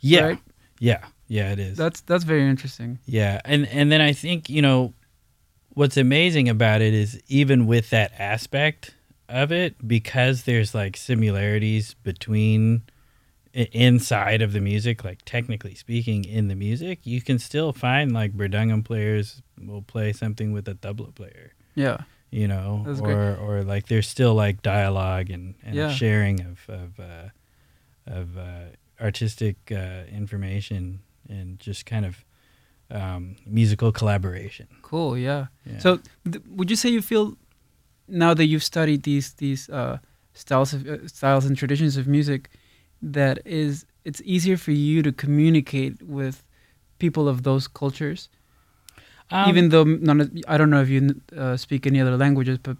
Yeah, 0.00 0.20
Right? 0.26 0.38
yeah, 0.78 1.06
yeah. 1.26 1.52
It 1.52 1.58
is. 1.58 1.78
That's 1.78 2.02
that's 2.02 2.24
very 2.24 2.46
interesting. 2.46 2.98
Yeah, 3.06 3.40
and 3.46 3.66
and 3.68 3.90
then 3.90 4.02
I 4.02 4.12
think 4.12 4.50
you 4.50 4.60
know 4.60 4.92
what's 5.70 5.96
amazing 5.96 6.50
about 6.50 6.82
it 6.82 6.92
is 6.92 7.18
even 7.28 7.66
with 7.66 7.88
that 7.90 8.12
aspect 8.18 8.94
of 9.28 9.50
it, 9.52 9.86
because 9.86 10.44
there's 10.44 10.74
like 10.74 10.96
similarities 10.96 11.94
between 12.02 12.82
inside 13.72 14.42
of 14.42 14.52
the 14.52 14.60
music, 14.60 15.02
like 15.04 15.20
technically 15.24 15.74
speaking, 15.74 16.24
in 16.24 16.48
the 16.48 16.54
music, 16.54 17.00
you 17.04 17.22
can 17.22 17.38
still 17.38 17.72
find 17.72 18.12
like 18.12 18.32
mridangam 18.36 18.84
players 18.84 19.42
will 19.60 19.82
play 19.82 20.12
something 20.12 20.52
with 20.52 20.68
a 20.68 20.74
tabla 20.74 21.14
player, 21.14 21.52
Yeah. 21.74 21.98
you 22.30 22.46
know, 22.48 22.84
or 22.86 22.94
great. 22.94 23.38
or 23.38 23.62
like 23.64 23.86
there's 23.88 24.06
still 24.08 24.34
like 24.34 24.60
dialogue 24.62 25.30
and, 25.30 25.54
and 25.64 25.74
Yeah. 25.74 25.90
sharing 25.90 26.40
of 26.42 26.60
of 26.68 27.00
uh, 27.00 27.28
of 28.06 28.36
uh, 28.36 28.66
artistic 29.00 29.56
uh, 29.72 30.02
information 30.12 31.00
and 31.28 31.58
just 31.58 31.86
kind 31.86 32.04
of 32.04 32.24
um, 32.90 33.36
musical 33.46 33.90
collaboration. 33.90 34.68
Cool. 34.82 35.16
Yeah. 35.18 35.46
Yeah. 35.64 35.78
So, 35.78 35.98
th- 36.30 36.44
would 36.48 36.70
you 36.70 36.76
say 36.76 36.88
you 36.90 37.02
feel 37.02 37.36
now 38.08 38.34
that 38.34 38.46
you've 38.46 38.64
studied 38.64 39.02
these 39.02 39.34
these 39.34 39.68
uh, 39.70 39.98
styles 40.34 40.72
of 40.74 40.86
uh, 40.86 41.06
styles 41.08 41.44
and 41.46 41.56
traditions 41.56 41.96
of 41.96 42.06
music 42.06 42.50
that 43.02 43.38
is 43.44 43.84
it's 44.04 44.22
easier 44.24 44.56
for 44.56 44.72
you 44.72 45.02
to 45.02 45.12
communicate 45.12 46.02
with 46.02 46.42
people 46.98 47.28
of 47.28 47.42
those 47.42 47.68
cultures, 47.68 48.28
Um, 49.30 49.48
even 49.50 49.68
though 49.70 49.84
none 49.84 50.42
I 50.48 50.56
don't 50.56 50.70
know 50.70 50.82
if 50.82 50.88
you 50.88 51.20
uh, 51.36 51.56
speak 51.56 51.86
any 51.86 52.00
other 52.00 52.16
languages, 52.16 52.58
but 52.58 52.76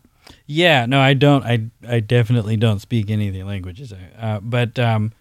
Yeah, 0.47 0.87
no, 0.87 1.00
I 1.00 1.14
don't. 1.14 1.45
I 1.45 1.71
I 1.97 2.00
definitely 2.00 2.56
don't 2.56 2.80
speak 2.80 3.11
any 3.11 3.28
of 3.28 3.35
the 3.35 3.42
languages. 3.45 3.92
Uh, 3.92 4.40
but 4.40 4.78
um, 4.78 5.12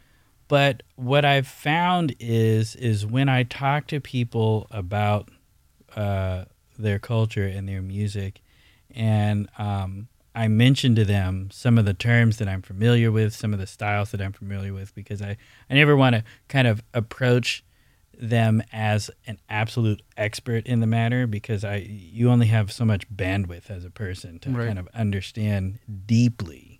but 0.47 0.83
what 0.95 1.25
I've 1.25 1.47
found 1.47 2.15
is 2.19 2.75
is 2.75 3.05
when 3.05 3.29
I 3.29 3.43
talk 3.43 3.87
to 3.87 3.99
people 3.99 4.67
about 4.71 5.29
uh, 5.95 6.45
their 6.77 6.99
culture 6.99 7.47
and 7.47 7.67
their 7.67 7.81
music, 7.81 8.41
and 8.95 9.49
um, 9.57 10.07
I 10.33 10.47
mention 10.47 10.95
to 10.95 11.05
them 11.05 11.49
some 11.51 11.77
of 11.77 11.85
the 11.85 11.93
terms 11.93 12.37
that 12.37 12.47
I'm 12.47 12.61
familiar 12.61 13.11
with, 13.11 13.33
some 13.35 13.53
of 13.53 13.59
the 13.59 13.67
styles 13.67 14.11
that 14.11 14.21
I'm 14.21 14.33
familiar 14.33 14.73
with, 14.73 14.95
because 14.95 15.21
I 15.21 15.37
I 15.69 15.73
never 15.73 15.95
want 15.95 16.15
to 16.15 16.23
kind 16.47 16.67
of 16.67 16.83
approach 16.93 17.63
them 18.17 18.63
as 18.71 19.11
an 19.27 19.37
absolute 19.49 20.01
expert 20.15 20.65
in 20.65 20.79
the 20.79 20.87
matter 20.87 21.27
because 21.27 21.65
I 21.65 21.75
you 21.77 22.29
only 22.29 22.47
have 22.47 22.71
so 22.71 22.85
much 22.85 23.09
bandwidth 23.13 23.69
as 23.69 23.83
a 23.83 23.89
person 23.89 24.39
to 24.39 24.49
Right. 24.51 24.67
kind 24.67 24.79
of 24.79 24.87
understand 24.93 25.79
deeply 26.05 26.79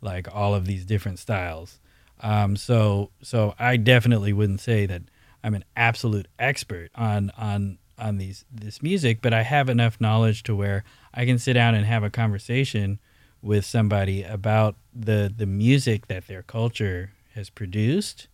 like 0.00 0.32
all 0.34 0.54
of 0.54 0.66
these 0.66 0.84
different 0.84 1.18
styles. 1.18 1.80
Um, 2.20 2.54
so 2.56 3.10
so 3.22 3.54
I 3.58 3.76
definitely 3.76 4.32
wouldn't 4.32 4.60
say 4.60 4.86
that 4.86 5.02
I'm 5.42 5.54
an 5.54 5.64
absolute 5.76 6.28
expert 6.38 6.90
on 6.94 7.30
on 7.36 7.78
on 7.98 8.18
these 8.18 8.44
this 8.50 8.82
music, 8.82 9.20
but 9.22 9.34
I 9.34 9.42
have 9.42 9.68
enough 9.68 10.00
knowledge 10.00 10.42
to 10.44 10.54
where 10.54 10.84
I 11.12 11.24
can 11.24 11.38
sit 11.38 11.54
down 11.54 11.74
and 11.74 11.86
have 11.86 12.02
a 12.02 12.10
conversation 12.10 12.98
with 13.42 13.64
somebody 13.64 14.22
about 14.22 14.76
the 14.94 15.32
the 15.34 15.46
music 15.46 16.08
that 16.08 16.26
their 16.26 16.42
culture 16.42 17.12
has 17.34 17.50
produced 17.50 18.28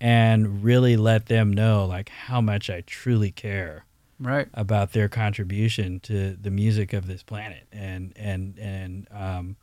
and 0.00 0.62
really 0.62 0.96
let 0.96 1.26
them 1.26 1.52
know 1.52 1.84
like 1.84 2.08
how 2.08 2.40
much 2.40 2.70
I 2.70 2.82
truly 2.82 3.30
care 3.30 3.84
right, 4.20 4.48
about 4.54 4.92
their 4.92 5.08
contribution 5.08 6.00
to 6.00 6.36
the 6.40 6.50
music 6.50 6.92
of 6.92 7.06
this 7.06 7.22
planet. 7.22 7.66
And 7.72 8.12
and 8.16 8.58
and 8.58 9.08
um 9.10 9.56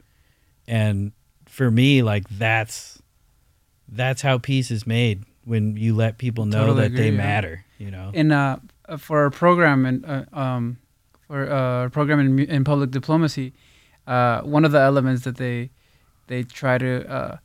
and 0.68 1.12
for 1.46 1.70
me 1.70 2.02
like 2.02 2.28
that's 2.30 3.02
that's 3.88 4.22
how 4.22 4.38
peace 4.38 4.72
is 4.72 4.88
made 4.88 5.24
when 5.46 5.76
you 5.76 5.96
let 5.96 6.18
people 6.18 6.46
know 6.46 6.68
Totally 6.68 6.88
that 6.88 6.96
they 6.96 7.10
yeah. 7.10 7.18
matter 7.18 7.66
you 7.78 7.92
know? 7.92 8.12
Uh 8.16 8.58
uh, 8.88 8.98
for 8.98 9.24
our 9.24 9.30
program 9.30 9.86
and 9.86 10.06
uh, 10.06 10.24
um 10.34 10.78
for 11.28 11.52
uh, 11.52 11.90
program 11.90 12.20
in, 12.20 12.40
in 12.40 12.64
public 12.64 12.92
diplomacy, 12.92 13.54
uh, 14.08 14.42
one 14.42 14.66
of 14.66 14.72
the 14.72 14.80
elements 14.80 15.24
that 15.24 15.38
they 15.38 15.70
they 16.28 16.44
try 16.44 16.78
to 16.78 17.06
uh, 17.10 17.38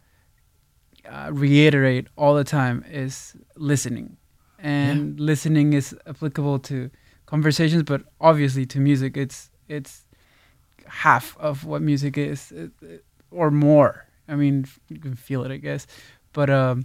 uh, 1.08 1.30
reiterate 1.32 2.06
all 2.16 2.34
the 2.34 2.44
time 2.44 2.84
is 2.88 3.34
listening, 3.56 4.16
and 4.58 5.18
listening 5.20 5.72
is 5.72 5.94
applicable 6.06 6.58
to 6.60 6.90
conversations, 7.26 7.82
but 7.82 8.02
obviously 8.20 8.66
to 8.66 8.78
music, 8.80 9.16
it's 9.16 9.50
it's 9.68 10.04
half 10.86 11.36
of 11.38 11.64
what 11.64 11.82
music 11.82 12.16
is, 12.18 12.52
it- 12.52 13.04
or 13.30 13.50
more. 13.50 14.06
I 14.28 14.36
mean, 14.36 14.66
you 14.88 14.98
can 14.98 15.14
feel 15.14 15.44
it, 15.44 15.50
I 15.52 15.56
guess, 15.58 15.86
but 16.32 16.50
um, 16.50 16.84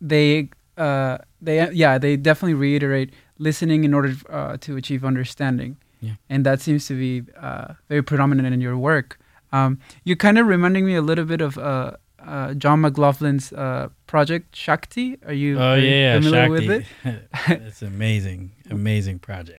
they 0.00 0.50
uh, 0.76 1.18
they 1.40 1.70
yeah 1.72 1.98
they 1.98 2.16
definitely 2.16 2.54
reiterate 2.54 3.12
listening 3.38 3.84
in 3.84 3.94
order 3.94 4.14
uh, 4.30 4.56
to 4.58 4.76
achieve 4.76 5.04
understanding. 5.04 5.76
Yeah. 6.00 6.12
and 6.30 6.46
that 6.46 6.60
seems 6.60 6.86
to 6.86 6.94
be 6.94 7.24
uh, 7.40 7.74
very 7.88 8.02
predominant 8.02 8.54
in 8.54 8.60
your 8.60 8.78
work. 8.78 9.18
Um, 9.50 9.80
you're 10.04 10.16
kind 10.16 10.38
of 10.38 10.46
reminding 10.46 10.86
me 10.86 10.94
a 10.94 11.02
little 11.02 11.24
bit 11.24 11.40
of 11.40 11.58
uh, 11.58 11.96
uh, 12.24 12.54
john 12.54 12.82
mclaughlin's 12.82 13.52
uh, 13.52 13.88
project 14.06 14.54
shakti. 14.54 15.18
Are 15.26 15.32
you, 15.32 15.58
oh 15.58 15.72
are 15.72 15.78
you 15.78 15.88
yeah 15.88 16.14
familiar 16.20 16.50
with 16.50 16.70
it? 16.70 16.84
Shakti. 17.02 17.64
it's 17.66 17.82
amazing 17.82 18.52
amazing 18.70 19.18
project 19.18 19.58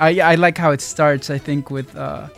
I, 0.00 0.32
I 0.32 0.34
like 0.36 0.56
how 0.58 0.70
it 0.72 0.80
starts 0.80 1.30
i 1.30 1.38
think 1.38 1.70
with 1.70 1.94
uh, 1.96 2.28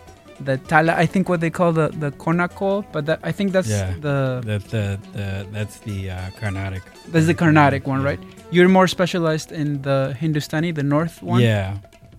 the 0.40 0.56
tala 0.70 0.94
i 0.94 1.06
think 1.06 1.28
what 1.28 1.40
they 1.40 1.50
call 1.50 1.72
the 1.72 1.88
the 1.88 2.10
konnakol 2.12 2.84
but 2.92 3.06
that, 3.06 3.20
i 3.22 3.32
think 3.32 3.52
that's 3.52 3.68
Yeah. 3.68 3.94
the 4.00 4.40
that 4.46 4.64
the, 4.70 4.98
the 5.12 5.46
that's 5.52 5.78
the 5.80 6.10
uh, 6.10 6.16
carnatic 6.40 6.82
that's 7.12 7.26
the 7.26 7.34
carnatic 7.34 7.86
one 7.86 8.00
Yeah. 8.00 8.06
right 8.10 8.20
you're 8.50 8.68
more 8.68 8.88
specialized 8.88 9.52
in 9.52 9.82
the 9.82 10.16
hindustani 10.18 10.72
the 10.72 10.82
north 10.82 11.22
one 11.22 11.40
Yeah, 11.42 11.78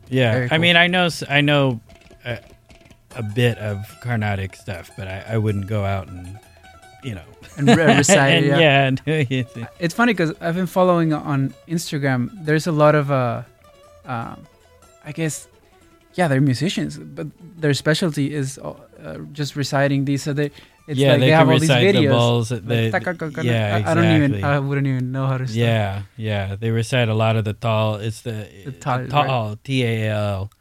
yeah. 0.09 0.31
Very 0.33 0.47
I 0.51 0.57
mean, 0.57 0.75
I 0.77 0.87
know, 0.87 1.09
I 1.29 1.41
know 1.41 1.79
a, 2.25 2.39
a 3.15 3.23
bit 3.23 3.57
of 3.57 3.77
Carnatic 4.01 4.55
stuff, 4.55 4.91
but 4.97 5.07
I, 5.07 5.17
I 5.33 5.37
wouldn't 5.37 5.67
go 5.67 5.83
out 5.83 6.07
and, 6.07 6.37
you 7.03 7.15
know, 7.15 7.27
and 7.57 7.67
re- 7.67 7.97
recite 8.01 8.31
and, 8.37 8.45
it, 8.45 8.49
yeah. 8.49 8.59
yeah, 8.59 8.87
and. 8.87 9.67
It's 9.83 9.93
funny 9.93 10.13
because 10.13 10.31
I've 10.39 10.55
been 10.55 10.67
following 10.67 11.11
on 11.13 11.53
Instagram. 11.67 12.29
There's 12.45 12.67
a 12.67 12.71
lot 12.71 12.95
of, 12.95 13.11
uh, 13.11 13.43
um, 14.05 14.47
I 15.03 15.11
guess, 15.11 15.47
yeah, 16.13 16.27
they're 16.27 16.41
musicians, 16.41 16.97
but 16.97 17.27
their 17.57 17.73
specialty 17.73 18.33
is 18.33 18.57
uh, 18.59 18.73
uh, 19.03 19.17
just 19.31 19.55
reciting 19.55 20.05
these. 20.05 20.23
So 20.23 20.33
they, 20.33 20.51
it's 20.87 20.99
yeah, 20.99 21.11
like 21.11 21.19
they, 21.19 21.25
they, 21.27 21.31
have 21.31 21.49
all 21.49 21.59
these 21.59 21.69
videos. 21.69 22.01
the 22.01 22.07
balls. 22.07 22.49
They, 22.49 22.91
taka-kaka- 22.91 23.45
yeah, 23.45 23.77
exactly. 23.77 23.91
I 23.91 23.93
don't 23.95 24.23
even, 24.23 24.43
I 24.43 24.59
wouldn't 24.59 24.87
even 24.87 25.11
know 25.11 25.27
how 25.27 25.37
to. 25.37 25.47
Start. 25.47 25.57
yeah, 25.57 26.01
yeah. 26.17 26.55
They 26.55 26.71
recite 26.71 27.07
a 27.09 27.13
lot 27.13 27.35
of 27.35 27.45
the 27.45 27.53
tal. 27.53 27.95
It's 27.95 28.21
the, 28.21 28.47
The 28.65 28.71
tal, 28.73 29.07
tal, 29.07 29.57
T 29.63 29.83
A 29.83 30.09
L, 30.09 30.51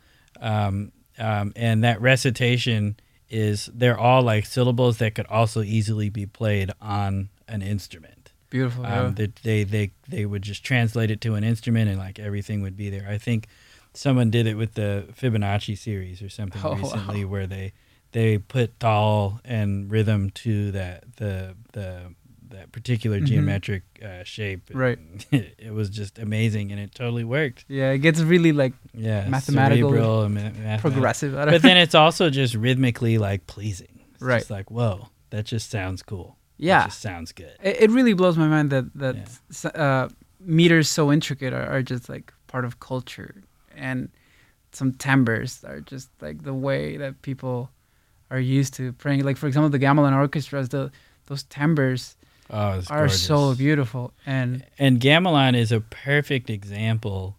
um, 0.40 0.92
um, 1.18 1.52
and 1.56 1.84
that 1.84 2.00
recitation 2.00 2.96
is 3.28 3.70
they're 3.74 3.98
all 3.98 4.22
like 4.22 4.46
syllables 4.46 4.98
that 4.98 5.14
could 5.14 5.26
also 5.26 5.62
easily 5.62 6.10
be 6.10 6.26
played 6.26 6.70
on 6.80 7.28
an 7.46 7.62
instrument. 7.62 8.32
beautiful. 8.50 8.84
um, 8.86 9.14
that 9.14 9.36
they, 9.36 9.64
they 9.64 9.92
they 10.08 10.26
would 10.26 10.42
just 10.42 10.64
translate 10.64 11.10
it 11.10 11.20
to 11.20 11.34
an 11.34 11.44
instrument 11.44 11.88
and 11.90 11.98
like 11.98 12.18
everything 12.18 12.62
would 12.62 12.76
be 12.76 12.90
there. 12.90 13.06
I 13.08 13.18
think 13.18 13.46
someone 13.94 14.30
did 14.30 14.46
it 14.46 14.54
with 14.54 14.74
the 14.74 15.06
Fibonacci 15.20 15.76
series 15.76 16.22
or 16.22 16.28
something 16.28 16.60
Oh, 16.64 16.70
wow. 16.70 16.76
recently, 16.76 17.24
where 17.24 17.46
they 17.46 17.72
they 18.12 18.38
put 18.38 18.78
doll 18.78 19.40
and 19.44 19.90
rhythm 19.90 20.30
to 20.30 20.70
that 20.72 21.04
the 21.16 21.54
the 21.72 22.14
that 22.48 22.72
particular 22.72 23.20
Mhm. 23.20 23.26
geometric 23.26 23.82
uh, 24.04 24.24
shape. 24.24 24.70
Right. 24.74 24.98
It, 25.30 25.54
it 25.58 25.72
was 25.72 25.88
just 25.88 26.18
amazing, 26.18 26.72
and 26.72 26.80
it 26.80 26.92
totally 26.94 27.22
worked. 27.22 27.64
Yeah, 27.68 27.92
it 27.92 27.98
gets 27.98 28.20
really 28.20 28.50
like 28.52 28.72
Yeah, 28.92 29.28
Mathematical, 29.28 29.90
cerebral 29.90 30.28
mathematical. 30.28 30.90
progressive. 30.90 31.32
But 31.34 31.62
then 31.62 31.76
it's 31.76 31.94
also 31.94 32.28
just 32.28 32.54
rhythmically 32.56 33.18
like 33.18 33.46
pleasing. 33.46 34.00
It's 34.14 34.22
Right. 34.22 34.38
Just 34.38 34.50
like 34.50 34.68
whoa, 34.70 35.08
that 35.30 35.44
just 35.46 35.70
sounds 35.70 36.02
cool. 36.02 36.36
That 36.58 36.66
yeah, 36.66 36.84
just 36.86 37.00
sounds 37.00 37.30
good. 37.32 37.54
it, 37.62 37.82
it 37.84 37.90
really 37.90 38.14
blows 38.14 38.36
my 38.36 38.48
mind 38.48 38.70
that 38.70 38.92
that 38.96 39.16
Yeah. 39.64 39.70
uh, 39.70 40.08
meters 40.40 40.88
so 40.88 41.12
intricate 41.12 41.52
are, 41.52 41.66
are 41.66 41.82
just 41.82 42.08
like 42.08 42.32
part 42.48 42.64
of 42.64 42.80
culture, 42.80 43.42
and 43.80 44.10
some 44.72 44.92
timbres 44.92 45.64
are 45.64 45.80
just 45.80 46.10
like 46.20 46.42
the 46.44 46.54
way 46.54 46.96
that 46.96 47.22
people 47.22 47.70
are 48.30 48.38
used 48.38 48.74
to 48.74 48.92
playing. 48.92 49.24
Like 49.24 49.36
for 49.36 49.46
example, 49.48 49.70
the 49.70 49.78
gamelan 49.78 50.14
orchestras, 50.14 50.68
the 50.68 50.90
those 51.26 51.42
timbres 51.44 52.16
Oh, 52.52 52.82
are 52.90 53.08
so 53.08 53.54
beautiful, 53.54 54.12
and 54.26 54.64
And 54.76 55.00
gamelan 55.00 55.56
is 55.56 55.70
a 55.70 55.80
perfect 55.80 56.50
example 56.50 57.36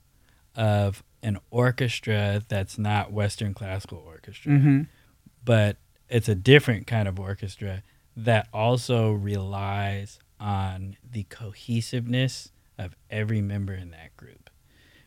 of 0.56 1.04
an 1.22 1.38
orchestra 1.50 2.42
that's 2.48 2.78
not 2.78 3.12
Western 3.12 3.54
classical 3.54 3.98
orchestra, 4.06 4.54
mhm, 4.54 4.88
but 5.44 5.76
it's 6.08 6.30
a 6.30 6.36
different 6.36 6.88
kind 6.88 7.08
of 7.10 7.20
orchestra 7.20 7.84
that 8.16 8.48
also 8.54 9.12
relies 9.12 10.20
on 10.40 10.96
the 11.10 11.24
cohesiveness 11.24 12.52
of 12.78 12.96
every 13.10 13.42
member 13.42 13.74
in 13.74 13.92
that 13.92 14.16
group. 14.18 14.50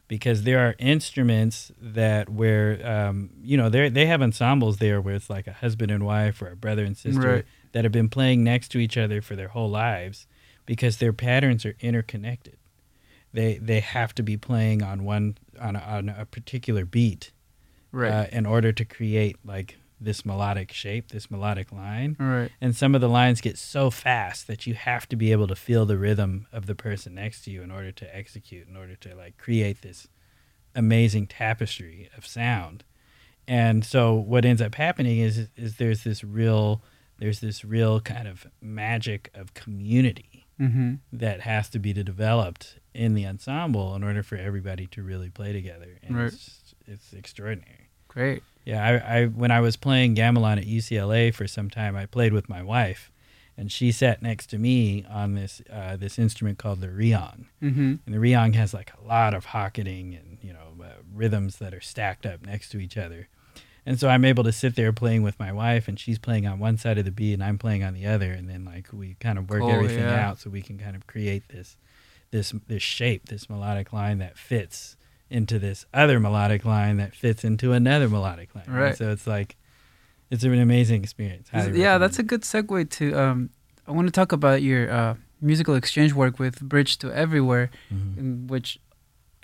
Because 0.07 0.43
there 0.43 0.59
are 0.61 0.75
instruments 0.79 1.73
that 1.81 2.29
where 2.29 2.81
um, 2.87 3.31
you 3.43 3.57
know 3.57 3.69
they 3.71 3.89
they 3.89 4.07
have 4.07 4.21
ensembles 4.23 4.77
there 4.79 5.01
where 5.01 5.15
it's 5.15 5.31
like 5.31 5.47
a 5.47 5.53
husband 5.53 5.91
and 5.91 6.05
wife 6.05 6.43
or 6.43 6.49
a 6.49 6.57
brother 6.57 6.85
and 6.85 6.97
sister 6.97 7.29
Right. 7.37 7.45
that 7.73 7.85
have 7.85 7.93
been 7.93 8.11
playing 8.11 8.45
next 8.45 8.69
to 8.73 8.79
each 8.79 8.99
other 8.99 9.23
for 9.23 9.35
their 9.35 9.49
whole 9.49 9.71
lives 9.71 10.27
because 10.67 10.99
their 10.99 11.13
patterns 11.13 11.65
are 11.65 11.75
interconnected. 11.81 12.57
They 13.33 13.59
they 13.59 13.81
have 13.81 14.15
to 14.17 14.23
be 14.23 14.37
playing 14.37 14.83
on 14.83 15.05
one 15.05 15.39
on 15.61 15.75
a, 15.75 15.81
on 15.81 16.09
a 16.11 16.27
particular 16.27 16.85
beat 16.85 17.33
right, 17.91 18.13
uh, 18.13 18.27
in 18.31 18.45
order 18.47 18.73
to 18.73 18.85
create 18.85 19.39
like 19.45 19.79
this 20.05 20.25
melodic 20.25 20.73
shape, 20.73 21.09
this 21.09 21.31
melodic 21.31 21.73
line. 21.73 22.17
right, 22.19 22.51
And 22.61 22.75
some 22.77 22.95
of 22.95 23.01
the 23.01 23.09
lines 23.09 23.41
get 23.41 23.59
so 23.59 23.91
fast 23.91 24.47
that 24.47 24.67
you 24.67 24.75
have 24.75 25.09
to 25.09 25.17
be 25.17 25.33
able 25.33 25.47
to 25.49 25.57
feel 25.57 25.85
the 25.87 25.99
rhythm 25.99 26.47
of 26.53 26.67
the 26.67 26.75
person 26.75 27.15
next 27.15 27.43
to 27.45 27.51
you 27.51 27.63
in 27.63 27.71
order 27.71 27.91
to 27.93 28.17
execute, 28.17 28.69
in 28.69 28.77
order 28.77 28.95
to 28.97 29.15
like 29.15 29.37
create 29.39 29.83
this 29.83 30.07
amazing 30.75 31.27
tapestry 31.27 32.09
of 32.17 32.27
sound. 32.27 32.85
And 33.47 33.85
so 33.85 34.15
what 34.15 34.45
ends 34.45 34.63
up 34.63 34.75
happening 34.77 35.19
is 35.19 35.49
is 35.57 35.77
there's 35.77 36.05
this 36.05 36.25
real 36.25 36.83
there's 37.19 37.41
this 37.41 37.65
real 37.65 38.01
kind 38.01 38.27
of 38.27 38.47
magic 38.61 39.31
of 39.35 39.55
community 39.55 40.47
hmm 40.59 40.95
that 41.13 41.41
has 41.43 41.69
to 41.69 41.79
be 41.79 41.93
developed 41.93 42.79
in 42.93 43.15
the 43.15 43.27
ensemble 43.27 43.95
in 43.95 44.03
order 44.03 44.23
for 44.23 44.37
everybody 44.37 44.87
to 44.89 45.03
really 45.03 45.29
play 45.31 45.53
together. 45.53 45.99
And 46.03 46.17
Right. 46.17 46.27
it's, 46.33 46.75
it's 46.87 47.13
extraordinary. 47.13 47.84
Great, 48.15 48.43
Yeah, 48.65 48.83
I, 49.05 49.19
I 49.19 49.25
when 49.27 49.51
I 49.51 49.61
was 49.61 49.77
playing 49.77 50.15
gamelan 50.15 50.59
at 50.59 50.65
UCLA 50.67 51.35
for 51.35 51.47
some 51.47 51.69
time, 51.69 51.97
I 51.97 52.07
played 52.07 52.33
with 52.33 52.49
my 52.49 52.63
wife, 52.63 53.11
and 53.59 53.71
she 53.71 53.91
sat 53.93 54.23
next 54.23 54.47
to 54.51 54.59
me 54.59 55.05
on 55.11 55.35
this 55.35 55.61
uh, 55.71 55.97
this 55.97 56.19
instrument 56.19 56.59
called 56.59 56.81
the 56.81 56.89
reyong. 56.89 57.47
hmm 57.61 57.95
And 58.07 58.15
the 58.15 58.19
reyong 58.19 58.55
has 58.55 58.73
like 58.73 58.93
a 58.97 59.07
lot 59.07 59.35
of 59.35 59.47
hocketing 59.47 60.15
and 60.15 60.39
you 60.41 60.53
know 60.53 60.83
uh, 60.83 61.03
rhythms 61.13 61.57
that 61.57 61.75
are 61.75 61.81
stacked 61.81 62.25
up 62.25 62.47
next 62.47 62.71
to 62.71 62.79
each 62.79 62.97
other. 62.97 63.29
And 63.87 64.01
so 64.01 64.09
I'm 64.09 64.25
able 64.25 64.45
to 64.45 64.53
sit 64.53 64.77
there 64.77 64.95
playing 64.95 65.23
with 65.25 65.39
my 65.39 65.53
wife, 65.53 65.89
and 65.89 66.01
she's 66.01 66.19
playing 66.19 66.47
on 66.47 66.59
one 66.59 66.79
side 66.79 66.97
of 66.97 67.05
the 67.05 67.11
beat, 67.11 67.35
and 67.35 67.45
I'm 67.45 67.59
playing 67.59 67.85
on 67.85 67.93
the 67.93 68.07
other, 68.07 68.33
and 68.33 68.49
then 68.49 68.65
like 68.65 68.89
we 68.93 69.17
kind 69.21 69.39
of 69.39 69.51
work 69.51 69.61
Cool, 69.61 69.71
everything 69.71 69.99
yeah. 70.05 70.27
out 70.27 70.39
so 70.39 70.49
we 70.51 70.63
can 70.63 70.79
kind 70.79 70.97
of 70.97 71.07
create 71.07 71.49
this 71.49 71.77
this 72.31 72.55
this 72.69 72.83
shape, 72.83 73.27
this 73.29 73.51
melodic 73.51 73.93
line 73.93 74.19
that 74.19 74.39
fits 74.39 74.97
into 75.35 75.59
this 75.59 75.85
other 75.93 76.19
melodic 76.21 76.65
line 76.65 76.97
that 76.99 77.13
fits 77.15 77.45
into 77.45 77.73
another 77.73 78.09
melodic 78.09 78.55
line. 78.55 78.65
Right. 78.69 78.97
So 78.97 79.11
it's 79.11 79.27
like 79.27 79.57
it's 80.31 80.45
an 80.45 80.55
amazing 80.59 81.03
experience. 81.03 81.49
Yeah, 81.53 81.61
recommend 81.61 82.03
that's 82.03 82.19
a 82.19 82.23
good 82.23 82.43
segue 82.43 82.89
to. 82.99 83.05
Um, 83.23 83.51
I 83.87 83.93
want 83.93 84.07
to 84.09 84.13
talk 84.13 84.33
about 84.33 84.63
your 84.63 84.91
uh, 84.91 85.15
musical 85.41 85.75
exchange 85.75 86.13
work 86.15 86.39
with 86.39 86.61
Bridge 86.61 86.97
to 86.99 87.13
Everywhere, 87.13 87.71
Mhm. 87.93 88.19
in 88.19 88.47
which 88.47 88.79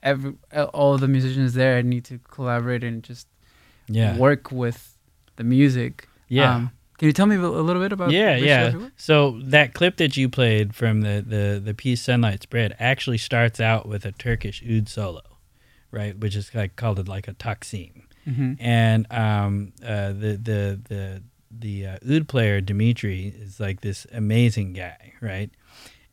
every 0.02 0.32
all 0.72 0.96
the 0.96 1.08
musicians 1.08 1.52
there 1.54 1.82
need 1.82 2.04
to 2.06 2.18
collaborate 2.34 2.82
and 2.82 3.02
just 3.02 3.26
yeah. 3.88 4.16
work 4.16 4.50
with 4.50 4.96
the 5.36 5.44
music. 5.44 6.08
Yeah. 6.28 6.54
Um, 6.54 6.70
can 6.98 7.06
you 7.06 7.12
tell 7.12 7.26
me 7.26 7.36
a 7.36 7.40
little 7.68 7.82
bit 7.82 7.92
about? 7.92 8.10
yeah, 8.10 8.32
Bridge 8.32 8.40
to 8.40 8.46
yeah. 8.46 8.62
Everywhere? 8.66 8.92
So 8.96 9.40
that 9.44 9.74
clip 9.74 9.96
that 9.96 10.16
you 10.16 10.28
played 10.28 10.74
from 10.74 11.00
the 11.02 11.24
the 11.34 11.60
the 11.64 11.74
piece 11.74 12.02
"Sunlight 12.02 12.42
Spread" 12.42 12.74
actually 12.78 13.18
starts 13.18 13.58
out 13.60 13.86
with 13.88 14.04
a 14.06 14.12
Turkish 14.12 14.62
oud 14.70 14.88
solo, 14.88 15.22
right? 15.90 16.16
Which 16.18 16.36
is 16.36 16.54
like 16.54 16.76
called 16.76 16.98
it 16.98 17.08
like 17.08 17.28
a 17.28 17.34
taksim, 17.34 18.02
Mhm. 18.26 18.56
and 18.60 19.06
um, 19.12 19.72
uh, 19.84 20.08
the 20.12 20.38
the 20.42 20.80
the 20.88 21.22
the 21.50 21.86
uh, 21.86 21.98
oud 22.10 22.28
player 22.28 22.60
Dimitri 22.60 23.34
is 23.36 23.58
like 23.60 23.80
this 23.80 24.06
amazing 24.12 24.72
guy, 24.74 25.12
right? 25.20 25.50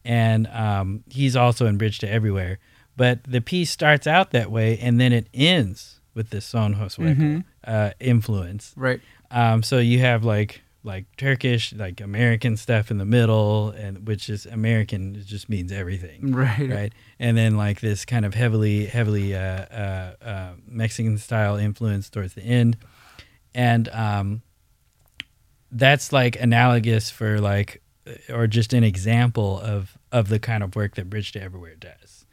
And 0.06 0.48
um, 0.48 1.04
he's 1.10 1.36
also 1.36 1.66
in 1.66 1.78
Bridge 1.78 2.00
to 2.00 2.10
Everywhere, 2.10 2.60
but 2.96 3.24
the 3.26 3.42
piece 3.42 3.70
starts 3.72 4.08
out 4.08 4.32
that 4.32 4.50
way, 4.52 4.78
and 4.80 5.00
then 5.00 5.12
it 5.14 5.28
ends 5.34 6.00
with 6.14 6.30
this 6.32 6.46
Son 6.46 6.76
Huasteco 6.76 7.16
Mhm. 7.18 7.44
uh, 7.66 7.92
influence. 8.00 8.74
Right. 8.76 9.02
Um, 9.30 9.62
so 9.62 9.78
you 9.80 10.00
have 10.00 10.24
like 10.24 10.62
like 10.88 11.06
Turkish, 11.18 11.74
like 11.74 12.02
American 12.02 12.58
stuff 12.58 12.90
in 12.90 12.98
the 12.98 13.06
middle, 13.06 13.70
and 13.70 14.08
which 14.08 14.30
is 14.30 14.46
American 14.46 15.16
it 15.16 15.26
just 15.26 15.50
means 15.50 15.72
everything, 15.72 16.32
Right. 16.34 16.70
right? 16.70 16.94
And 17.20 17.38
then 17.38 17.58
like 17.58 17.82
this 17.82 18.06
kind 18.06 18.26
of 18.26 18.34
heavily 18.34 18.86
heavily 18.86 19.36
uh, 19.36 19.40
uh, 19.40 20.14
uh, 20.24 20.50
Mexican 20.68 21.18
style 21.18 21.58
influence 21.58 22.10
towards 22.10 22.34
the 22.34 22.42
end, 22.42 22.78
and 23.54 23.90
um, 23.90 24.42
that's 25.72 26.12
like 26.14 26.40
analogous 26.40 27.10
for 27.10 27.40
like 27.40 27.82
or 28.30 28.48
just 28.48 28.74
an 28.74 28.84
example 28.84 29.60
of 29.60 29.98
of 30.12 30.30
the 30.30 30.40
kind 30.40 30.64
of 30.64 30.76
work 30.76 30.96
that 30.96 31.10
Bridge 31.10 31.34
to 31.34 31.42
Everywhere 31.42 31.76
does. 31.76 32.26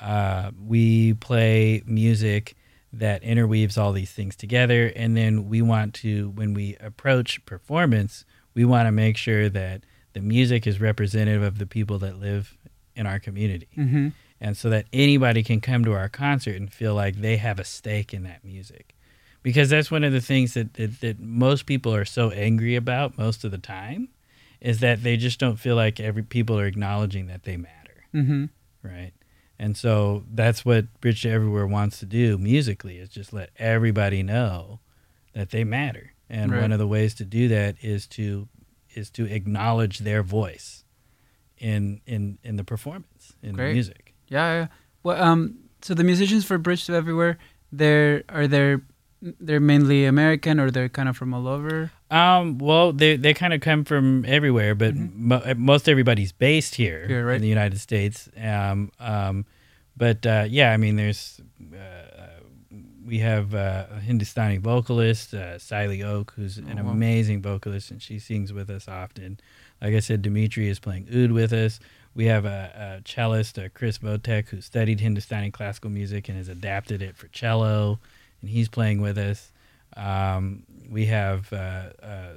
Uh, 0.00 0.50
we 0.66 1.14
play 1.14 1.82
music 1.86 2.54
that 2.98 3.22
interweaves 3.22 3.76
all 3.78 3.92
these 3.92 4.12
things 4.12 4.36
together, 4.36 4.92
and 4.94 5.16
then 5.16 5.48
we 5.48 5.62
want 5.62 5.94
to, 5.94 6.30
when 6.30 6.54
we 6.54 6.76
approach 6.80 7.44
performance, 7.46 8.24
we 8.54 8.64
want 8.64 8.86
to 8.86 8.92
make 8.92 9.16
sure 9.16 9.48
that 9.48 9.82
the 10.12 10.20
music 10.20 10.66
is 10.66 10.80
representative 10.80 11.42
of 11.42 11.58
the 11.58 11.66
people 11.66 11.98
that 11.98 12.18
live 12.18 12.56
in 12.94 13.06
our 13.06 13.18
community, 13.18 13.68
hmm 13.74 14.08
and 14.40 14.56
so 14.56 14.68
that 14.68 14.84
anybody 14.92 15.42
can 15.42 15.60
come 15.60 15.84
to 15.84 15.92
our 15.92 16.08
concert 16.08 16.56
and 16.56 16.70
feel 16.70 16.92
like 16.94 17.14
they 17.16 17.36
have 17.38 17.58
a 17.58 17.64
stake 17.64 18.12
in 18.12 18.24
that 18.24 18.44
music. 18.44 18.94
Because 19.42 19.70
that's 19.70 19.90
one 19.90 20.04
of 20.04 20.12
the 20.12 20.20
things 20.20 20.52
that, 20.52 20.74
that, 20.74 21.00
that 21.00 21.20
most 21.20 21.64
people 21.64 21.94
are 21.94 22.04
so 22.04 22.30
angry 22.30 22.74
about 22.76 23.16
most 23.16 23.44
of 23.44 23.52
the 23.52 23.58
time, 23.58 24.08
is 24.60 24.80
that 24.80 25.02
they 25.02 25.16
just 25.16 25.38
don't 25.38 25.56
feel 25.56 25.76
like 25.76 25.98
every 25.98 26.22
people 26.22 26.58
are 26.58 26.66
acknowledging 26.66 27.28
that 27.28 27.44
they 27.44 27.56
matter. 27.56 28.04
Hmm 28.12 28.46
right? 28.84 29.12
And 29.58 29.76
so 29.76 30.24
that's 30.32 30.64
what 30.64 30.86
Bridge 31.00 31.22
to 31.22 31.30
Everywhere 31.30 31.66
wants 31.66 31.98
to 32.00 32.06
do 32.06 32.38
musically 32.38 32.98
is 32.98 33.08
just 33.08 33.32
let 33.32 33.50
everybody 33.56 34.22
know 34.22 34.80
that 35.32 35.50
they 35.50 35.64
matter. 35.64 36.12
And 36.28 36.50
Right. 36.52 36.62
one 36.62 36.72
of 36.72 36.78
the 36.78 36.86
ways 36.88 37.14
to 37.16 37.24
do 37.24 37.48
that 37.48 37.76
is 37.82 38.06
to 38.08 38.48
is 38.94 39.10
to 39.10 39.24
acknowledge 39.26 39.98
their 40.00 40.22
voice 40.22 40.84
in 41.58 42.00
in 42.06 42.38
in 42.42 42.56
the 42.56 42.64
performance 42.64 43.34
in 43.42 43.54
Great. 43.54 43.68
the 43.68 43.74
music. 43.74 44.14
Yeah, 44.28 44.52
yeah. 44.60 44.66
Well, 45.02 45.22
um, 45.22 45.58
so 45.82 45.94
the 45.94 46.04
musicians 46.04 46.44
for 46.44 46.58
Bridge 46.58 46.86
to 46.86 46.94
Everywhere, 46.94 47.38
there 47.70 48.22
are 48.28 48.46
they 48.48 48.78
they're 49.40 49.60
mainly 49.60 50.04
American 50.04 50.60
or 50.60 50.70
they're 50.70 50.88
kind 50.90 51.08
of 51.08 51.16
from 51.16 51.32
all 51.32 51.48
over. 51.48 51.90
Um, 52.10 52.58
well, 52.58 52.92
they 52.92 53.16
they 53.16 53.32
kind 53.34 53.52
of 53.54 53.60
come 53.60 53.84
from 53.84 54.24
everywhere, 54.26 54.74
but 54.74 54.94
mo- 54.94 55.42
uh, 55.44 55.54
most 55.56 55.88
everybody's 55.88 56.32
based 56.32 56.74
here, 56.74 57.00
Mm-hmm. 57.00 57.10
Here, 57.12 57.26
right. 57.26 57.36
in 57.36 57.42
the 57.42 57.48
United 57.48 57.80
States. 57.80 58.28
Um, 58.40 58.90
um, 59.00 59.46
but 59.96 60.26
uh, 60.26 60.44
yeah, 60.48 60.72
I 60.72 60.76
mean, 60.76 60.96
there's 60.96 61.40
uh, 61.72 61.78
we 63.06 63.18
have 63.18 63.54
uh, 63.54 63.86
a 63.90 64.00
Hindustani 64.00 64.56
vocalist, 64.58 65.34
uh, 65.34 65.58
Siley 65.58 66.04
Oak, 66.04 66.32
who's 66.36 66.58
an 66.58 66.78
Oh, 66.78 66.84
wow. 66.84 66.90
amazing 66.90 67.42
vocalist, 67.42 67.90
and 67.90 68.00
she 68.02 68.18
sings 68.18 68.52
with 68.52 68.70
us 68.70 68.88
often. 68.88 69.38
Like 69.82 69.94
I 69.94 70.00
said, 70.00 70.22
Dimitri 70.22 70.68
is 70.68 70.78
playing 70.78 71.08
oud 71.14 71.32
with 71.32 71.52
us. 71.52 71.80
We 72.14 72.26
have 72.26 72.44
a, 72.46 73.00
a 73.00 73.02
cellist, 73.08 73.58
uh, 73.62 73.68
Chris 73.74 73.98
Votek, 73.98 74.48
who 74.48 74.60
studied 74.60 75.00
Hindustani 75.00 75.50
classical 75.50 75.90
music 75.90 76.28
and 76.28 76.38
has 76.38 76.48
adapted 76.48 77.02
it 77.02 77.16
for 77.16 77.26
cello, 77.28 77.98
and 78.44 78.50
he's 78.50 78.68
playing 78.68 79.00
with 79.00 79.16
us. 79.16 79.50
Um, 79.96 80.64
we 80.90 81.06
have 81.06 81.50
uh, 81.52 81.90
uh, 82.02 82.32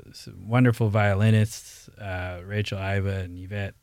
wonderful 0.46 0.90
violinists, 0.90 1.90
uh, 2.00 2.42
Rachel 2.46 2.80
Iva 2.80 3.20
and 3.26 3.38
Yvette 3.38 3.76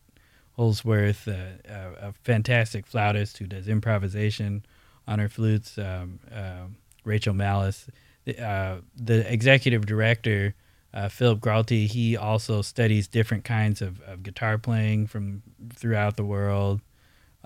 Holzwarth, 0.58 1.28
uh, 1.28 1.58
a, 1.68 2.08
a 2.08 2.12
fantastic 2.22 2.86
flautist 2.86 3.36
who 3.38 3.46
does 3.46 3.68
improvisation 3.68 4.64
on 5.06 5.18
her 5.18 5.28
flutes. 5.28 5.76
Um, 5.76 6.20
um 6.32 6.76
Rachel 7.04 7.34
Malice. 7.34 7.86
The, 8.24 8.42
uh, 8.42 8.76
the 8.96 9.30
executive 9.30 9.84
director, 9.84 10.54
uh, 10.94 11.10
Philip 11.10 11.40
Gralty, 11.40 11.86
he 11.86 12.16
also 12.16 12.62
studies 12.62 13.06
different 13.06 13.44
kinds 13.44 13.82
of, 13.82 14.00
of 14.00 14.22
guitar 14.22 14.56
playing 14.56 15.08
from 15.08 15.42
throughout 15.74 16.16
the 16.16 16.24
world. 16.24 16.80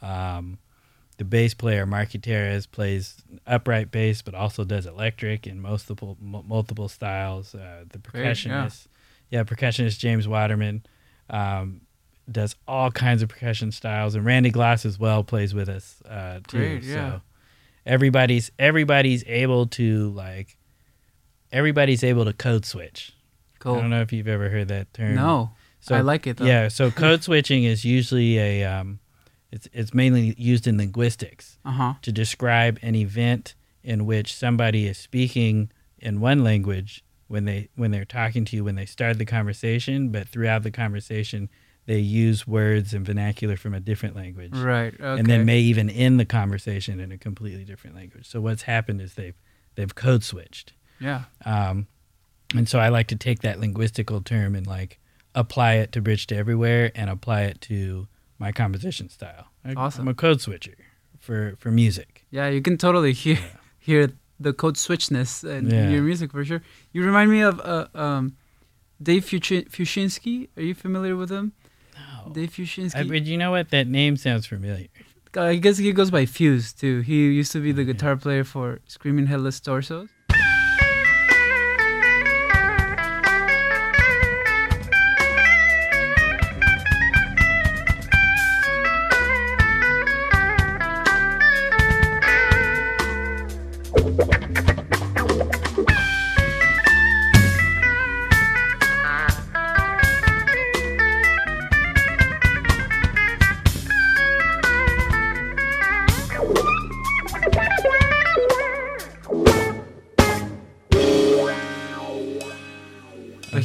Um, 0.00 0.58
the 1.18 1.24
bass 1.24 1.52
player, 1.54 1.84
Mark 1.86 2.10
Gutierrez, 2.12 2.66
plays 2.66 3.16
upright 3.46 3.90
bass, 3.90 4.22
but 4.22 4.34
also 4.34 4.64
does 4.64 4.86
electric 4.86 5.46
in 5.46 5.60
multiple 5.60 6.16
m- 6.20 6.44
multiple 6.48 6.88
styles. 6.88 7.54
Uh, 7.54 7.84
the 7.90 7.98
Great, 7.98 8.24
yeah. 8.24 8.32
percussionist, 8.32 8.86
yeah. 9.30 9.42
percussionist 9.44 9.98
James 9.98 10.26
Waterman 10.26 10.84
um, 11.30 11.82
does 12.30 12.56
all 12.66 12.90
kinds 12.90 13.22
of 13.22 13.28
percussion 13.28 13.70
styles, 13.72 14.14
and 14.14 14.24
Randy 14.24 14.50
Gloss 14.50 14.84
as 14.86 14.98
well 14.98 15.22
plays 15.24 15.52
with 15.54 15.68
us 15.68 16.00
uh, 16.08 16.40
too. 16.48 16.56
Great, 16.58 16.82
yeah. 16.84 16.94
So 16.94 17.20
everybody's 17.86 18.50
everybody's 18.58 19.24
able 19.26 19.66
to 19.66 20.10
like 20.10 20.56
everybody's 21.52 22.04
able 22.04 22.24
to 22.24 22.32
code 22.32 22.64
switch. 22.64 23.12
Cool. 23.58 23.74
I 23.76 23.80
don't 23.80 23.90
know 23.90 24.02
if 24.02 24.12
you've 24.12 24.28
ever 24.28 24.48
heard 24.50 24.68
that 24.68 24.92
term. 24.94 25.14
No, 25.16 25.50
So 25.80 25.96
I 25.96 26.00
like 26.02 26.26
it 26.28 26.36
though. 26.36 26.44
yeah, 26.44 26.68
so 26.68 26.90
code 26.92 27.24
switching 27.24 27.64
is 27.64 27.84
usually 27.84 28.38
a 28.38 28.64
um, 28.64 29.00
it's 29.50 29.68
it's 29.72 29.94
mainly 29.94 30.34
used 30.38 30.66
in 30.66 30.76
linguistics 30.76 31.58
Uh 31.64 31.70
huh. 31.72 31.94
to 32.02 32.12
describe 32.12 32.78
an 32.82 32.94
event 32.94 33.54
in 33.82 34.04
which 34.06 34.34
somebody 34.34 34.86
is 34.86 34.98
speaking 34.98 35.70
in 35.98 36.20
one 36.20 36.42
language 36.44 37.02
when 37.28 37.44
they 37.44 37.68
when 37.76 37.90
they're 37.90 38.04
talking 38.04 38.44
to 38.46 38.56
you 38.56 38.64
when 38.64 38.74
they 38.76 38.86
start 38.86 39.18
the 39.18 39.24
conversation, 39.24 40.10
but 40.10 40.28
throughout 40.28 40.62
the 40.62 40.70
conversation 40.70 41.48
they 41.86 41.98
use 41.98 42.46
words 42.46 42.92
and 42.92 43.06
vernacular 43.06 43.56
from 43.56 43.72
a 43.72 43.80
different 43.80 44.14
language, 44.14 44.52
Right. 44.54 44.92
Okay. 45.00 45.18
and 45.20 45.26
then 45.26 45.46
may 45.46 45.60
even 45.60 45.88
end 45.88 46.20
the 46.20 46.26
conversation 46.26 47.00
in 47.00 47.10
a 47.12 47.16
completely 47.16 47.64
different 47.64 47.96
language. 47.96 48.26
So 48.28 48.42
what's 48.42 48.62
happened 48.62 49.00
is 49.00 49.14
they've 49.14 49.34
they've 49.74 49.94
code 49.94 50.22
switched. 50.22 50.74
yeah. 51.00 51.22
Um, 51.46 51.86
and 52.54 52.68
so 52.68 52.78
I 52.78 52.88
like 52.90 53.06
to 53.08 53.16
take 53.16 53.40
that 53.40 53.58
linguistical 53.58 54.22
term 54.24 54.54
and 54.54 54.66
like 54.66 54.98
apply 55.34 55.74
it 55.74 55.92
to 55.92 56.00
Bridge 56.02 56.26
to 56.28 56.36
Everywhere 56.36 56.90
and 56.94 57.08
apply 57.10 57.42
it 57.42 57.60
to 57.62 58.06
my 58.38 58.52
composition 58.52 59.08
style. 59.08 59.46
I, 59.64 59.74
Awesome. 59.74 60.02
I'm 60.02 60.08
a 60.08 60.14
code 60.14 60.40
switcher 60.40 60.76
for, 61.18 61.54
for 61.58 61.70
music. 61.70 62.24
Yeah, 62.30 62.48
you 62.48 62.62
can 62.62 62.76
totally 62.78 63.12
hear 63.24 63.38
hear 63.78 64.12
the 64.40 64.52
code 64.52 64.76
switchness 64.76 65.42
in, 65.44 65.68
Yeah. 65.70 65.88
your 65.90 66.02
music 66.02 66.30
for 66.32 66.44
sure. 66.44 66.62
You 66.92 67.04
remind 67.04 67.30
me 67.30 67.40
of 67.40 67.60
uh, 67.60 67.86
um, 67.94 68.36
Dave 69.02 69.24
Fiuczynski. 69.24 70.48
Are 70.56 70.62
you 70.62 70.74
familiar 70.74 71.16
with 71.16 71.30
him? 71.30 71.52
No. 71.96 72.32
Dave 72.32 72.50
Fiuczynski. 72.50 72.94
I, 72.96 73.02
but 73.04 73.24
you 73.24 73.36
know 73.36 73.50
what? 73.50 73.70
That 73.70 73.86
name 73.88 74.16
sounds 74.16 74.46
familiar. 74.46 74.86
I 75.36 75.56
guess 75.56 75.76
he 75.78 75.92
goes 75.92 76.10
by 76.10 76.24
Fuze 76.24 76.72
too. 76.78 77.00
He 77.00 77.26
used 77.32 77.52
to 77.52 77.60
be 77.60 77.72
the 77.72 77.84
guitar 77.84 78.16
player 78.16 78.44
for 78.44 78.80
Screaming 78.86 79.26
Headless 79.26 79.60
Torsos. 79.60 80.08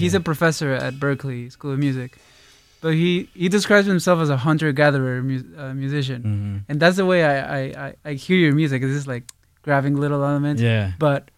He's 0.04 0.14
a 0.14 0.20
professor 0.20 0.72
at 0.74 0.94
Berklee 0.96 1.52
School 1.52 1.72
of 1.74 1.80
Music. 1.80 2.18
But 2.82 2.94
he, 2.96 3.30
he 3.34 3.48
describes 3.48 3.88
himself 3.88 4.20
as 4.20 4.30
a 4.30 4.36
hunter 4.36 4.72
gatherer 4.74 5.24
mu- 5.24 5.44
uh, 5.58 5.74
musician, 5.74 6.22
hmm 6.22 6.58
and 6.70 6.80
that's 6.82 6.98
the 6.98 7.06
way 7.06 7.24
I, 7.24 7.36
I, 7.60 7.62
I, 7.88 7.90
I 8.10 8.14
hear 8.26 8.38
your 8.38 8.54
music. 8.54 8.84
It's 8.84 8.94
just 9.00 9.08
like 9.08 9.24
grabbing 9.62 9.96
little 9.96 10.22
elements. 10.24 10.62
Yeah. 10.62 10.92
But 11.00 11.32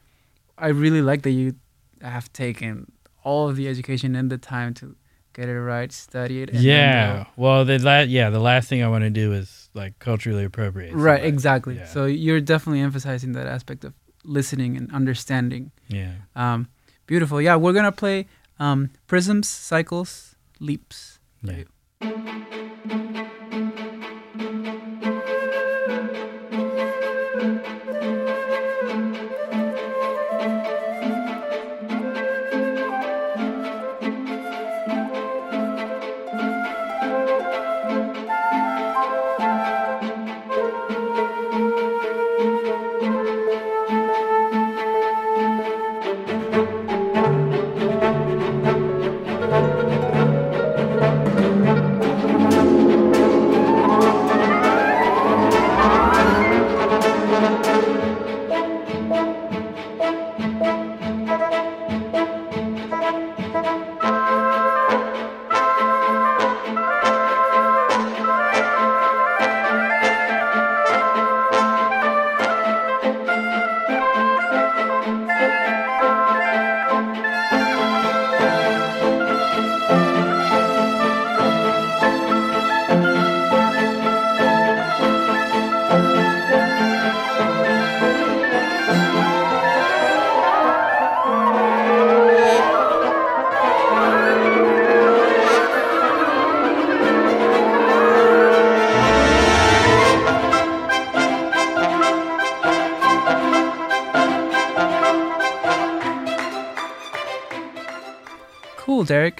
I 0.57 0.69
really 0.69 1.03
like 1.03 1.21
that 1.21 1.31
you 1.41 1.53
have 2.01 2.25
taken 2.33 2.91
all 3.23 3.47
of 3.49 3.55
the 3.57 3.67
education 3.67 4.15
and 4.15 4.31
the 4.31 4.39
time 4.39 4.73
to 4.75 4.95
get 5.33 5.47
it 5.49 5.59
right, 5.59 5.91
study 5.91 6.41
it. 6.41 6.49
And 6.49 6.61
Yeah. 6.63 7.25
Well, 7.37 7.63
the 7.65 7.77
la- 7.77 7.99
yeah, 8.17 8.31
the 8.31 8.39
last 8.39 8.67
thing 8.69 8.81
I 8.81 8.87
want 8.87 9.03
to 9.03 9.09
do 9.11 9.31
is 9.33 9.69
like 9.75 9.99
culturally 9.99 10.45
appropriate. 10.45 10.93
Right, 10.95 11.17
somebody. 11.21 11.27
exactly. 11.27 11.75
Yeah. 11.77 11.85
So 11.85 12.05
you're 12.05 12.41
definitely 12.41 12.81
emphasizing 12.81 13.33
that 13.33 13.45
aspect 13.45 13.83
of 13.85 13.93
listening 14.23 14.77
and 14.77 14.91
understanding. 14.91 15.71
Yeah. 15.89 16.13
Um, 16.35 16.69
beautiful. 17.05 17.39
Yeah, 17.39 17.55
we're 17.57 17.73
gonna 17.73 17.91
play 17.91 18.25
um, 18.59 18.89
prisms, 19.07 19.47
cycles, 19.47 20.35
leaps. 20.59 21.19
Yeah. 21.43 21.63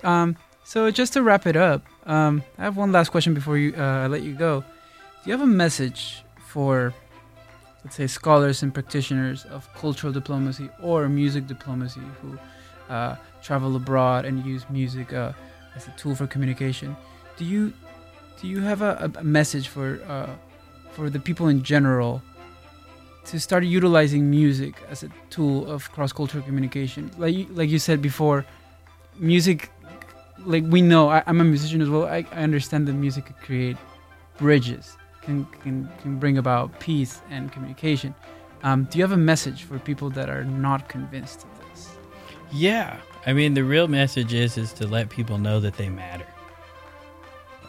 Um, 0.06 0.38
so 0.64 0.90
just 0.92 1.14
to 1.14 1.24
wrap 1.24 1.46
it 1.48 1.56
up, 1.56 1.84
um, 2.06 2.44
I 2.58 2.64
have 2.64 2.78
one 2.78 2.92
last 2.92 3.10
question 3.10 3.34
before 3.34 3.58
you 3.58 3.74
uh, 3.78 4.06
I 4.06 4.08
let 4.08 4.24
you 4.24 4.34
go. 4.34 4.62
Do 4.62 5.30
you 5.30 5.32
have 5.32 5.42
a 5.42 5.48
message 5.48 6.24
for, 6.48 6.94
let's 7.84 7.96
say, 7.96 8.08
scholars 8.08 8.64
and 8.64 8.74
practitioners 8.74 9.46
of 9.46 9.68
cultural 9.74 10.14
diplomacy 10.14 10.70
or 10.82 11.10
music 11.10 11.48
diplomacy 11.48 12.02
who 12.22 12.38
uh, 12.94 13.16
travel 13.42 13.76
abroad 13.76 14.26
and 14.26 14.46
use 14.46 14.64
music 14.70 15.12
uh, 15.12 15.34
as 15.76 15.88
a 15.88 15.92
tool 15.92 16.16
for 16.16 16.28
communication? 16.28 16.96
Do 17.38 17.46
you 17.46 17.74
do 18.42 18.48
you 18.48 18.62
have 18.62 18.82
a, 18.82 19.12
a 19.16 19.24
message 19.24 19.68
for 19.68 20.00
uh, 20.08 20.30
for 20.92 21.10
the 21.10 21.20
people 21.20 21.48
in 21.48 21.64
general 21.64 22.22
to 23.26 23.40
start 23.40 23.64
utilizing 23.64 24.30
music 24.30 24.76
as 24.90 25.02
a 25.04 25.10
tool 25.32 25.66
of 25.66 25.92
cross 25.92 26.14
cultural 26.14 26.44
communication? 26.44 27.10
Like 27.18 27.48
like 27.52 27.70
you 27.70 27.80
said 27.80 28.02
before, 28.02 28.46
music 29.18 29.72
like 30.46 30.64
we 30.68 30.82
know 30.82 31.10
I, 31.10 31.24
i'm 31.28 31.42
a 31.42 31.44
musician 31.44 31.82
as 31.82 31.90
well 31.90 32.06
I, 32.06 32.26
I 32.32 32.44
understand 32.44 32.88
that 32.88 32.94
music 32.94 33.26
could 33.26 33.38
create 33.38 33.78
bridges 34.38 34.98
can, 35.22 35.46
can 35.62 35.90
can 36.02 36.20
bring 36.20 36.38
about 36.38 36.80
peace 36.80 37.22
and 37.30 37.52
communication 37.52 38.14
um, 38.64 38.86
do 38.86 38.98
you 38.98 39.04
have 39.04 39.12
a 39.12 39.18
message 39.18 39.64
for 39.64 39.78
people 39.80 40.10
that 40.12 40.30
are 40.30 40.44
not 40.44 40.90
convinced 40.90 41.44
of 41.44 41.50
this 41.70 41.90
Yeah. 42.52 42.98
I 43.28 43.34
mean, 43.34 43.54
the 43.56 43.64
real 43.64 43.88
message 43.88 44.34
is 44.34 44.58
is 44.58 44.72
to 44.74 44.88
let 44.88 45.10
people 45.10 45.38
know 45.38 45.60
that 45.60 45.76
they 45.78 45.90
matter. 45.90 46.28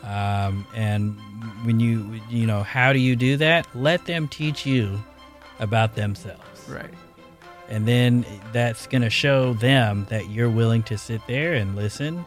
Um, 0.03 0.67
and 0.75 1.19
when 1.65 1.81
you 1.81 2.21
you 2.31 2.47
know 2.47 2.63
how 2.63 2.93
do 2.93 2.99
you 2.99 3.17
do 3.17 3.37
that? 3.39 3.67
Let 3.75 4.05
them 4.05 4.29
teach 4.29 4.65
you 4.67 5.03
about 5.59 5.95
themselves. 5.95 6.69
right 6.69 6.93
and 7.69 7.87
then 7.89 8.25
that's 8.53 8.87
going 8.87 9.03
to 9.03 9.11
show 9.11 9.55
them 9.55 10.07
that 10.09 10.31
you're 10.31 10.51
willing 10.51 10.83
to 10.85 10.97
sit 10.97 11.21
there 11.27 11.55
and 11.55 11.75
listen 11.75 12.25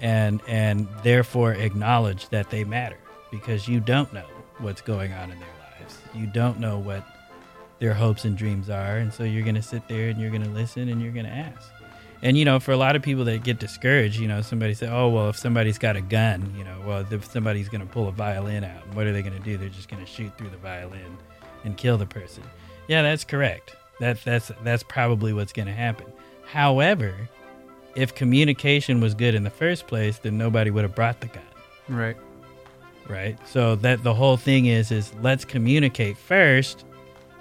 and 0.00 0.40
and 0.46 0.88
therefore 1.02 1.52
acknowledge 1.52 2.28
that 2.30 2.50
they 2.50 2.64
matter. 2.64 2.98
Because 3.30 3.68
you 3.68 3.80
don't 3.80 4.12
know 4.12 4.26
what's 4.58 4.80
going 4.80 5.12
on 5.12 5.30
in 5.30 5.38
their 5.38 5.48
lives. 5.78 5.98
You 6.14 6.26
don't 6.26 6.58
know 6.60 6.78
what 6.78 7.04
their 7.78 7.94
hopes 7.94 8.24
and 8.24 8.36
dreams 8.36 8.70
are. 8.70 8.96
And 8.96 9.12
so 9.12 9.24
you're 9.24 9.42
going 9.42 9.56
to 9.56 9.62
sit 9.62 9.86
there 9.88 10.08
and 10.08 10.20
you're 10.20 10.30
going 10.30 10.44
to 10.44 10.50
listen 10.50 10.88
and 10.88 11.02
you're 11.02 11.12
going 11.12 11.26
to 11.26 11.32
ask. 11.32 11.70
And 12.22 12.36
you 12.38 12.44
know 12.44 12.58
for 12.58 12.72
a 12.72 12.76
lot 12.76 12.96
of 12.96 13.02
people 13.02 13.24
that 13.24 13.44
get 13.44 13.58
discouraged 13.58 14.18
you 14.18 14.26
know 14.26 14.40
somebody 14.40 14.72
say 14.72 14.88
oh 14.88 15.10
well 15.10 15.28
if 15.28 15.36
somebody's 15.36 15.76
got 15.76 15.96
a 15.96 16.00
gun 16.00 16.54
you 16.56 16.64
know 16.64 16.82
well 16.86 17.04
if 17.10 17.30
somebody's 17.30 17.68
going 17.68 17.82
to 17.82 17.86
pull 17.86 18.08
a 18.08 18.10
violin 18.10 18.64
out 18.64 18.94
what 18.94 19.06
are 19.06 19.12
they 19.12 19.22
going 19.22 19.36
to 19.36 19.42
do? 19.42 19.58
They're 19.58 19.68
just 19.68 19.88
going 19.90 20.04
to 20.04 20.10
shoot 20.10 20.36
through 20.38 20.48
the 20.48 20.56
violin 20.56 21.18
and 21.64 21.76
kill 21.76 21.98
the 21.98 22.06
person. 22.06 22.42
Yeah 22.88 23.02
that's 23.02 23.24
correct. 23.24 23.76
That 24.00 24.24
that's 24.24 24.50
that's 24.64 24.82
probably 24.82 25.34
what's 25.34 25.52
going 25.52 25.66
to 25.66 25.74
happen. 25.74 26.06
However 26.46 27.28
if 27.96 28.14
communication 28.14 29.00
was 29.00 29.14
good 29.14 29.34
in 29.34 29.42
the 29.42 29.50
first 29.50 29.86
place 29.86 30.18
then 30.18 30.38
nobody 30.38 30.70
would 30.70 30.82
have 30.82 30.94
brought 30.94 31.20
the 31.20 31.28
gun. 31.28 31.42
Right. 31.88 32.16
right? 33.08 33.38
So 33.48 33.76
that 33.76 34.02
the 34.02 34.14
whole 34.14 34.36
thing 34.36 34.66
is 34.66 34.90
is 34.90 35.12
let's 35.22 35.44
communicate 35.44 36.16
first 36.16 36.84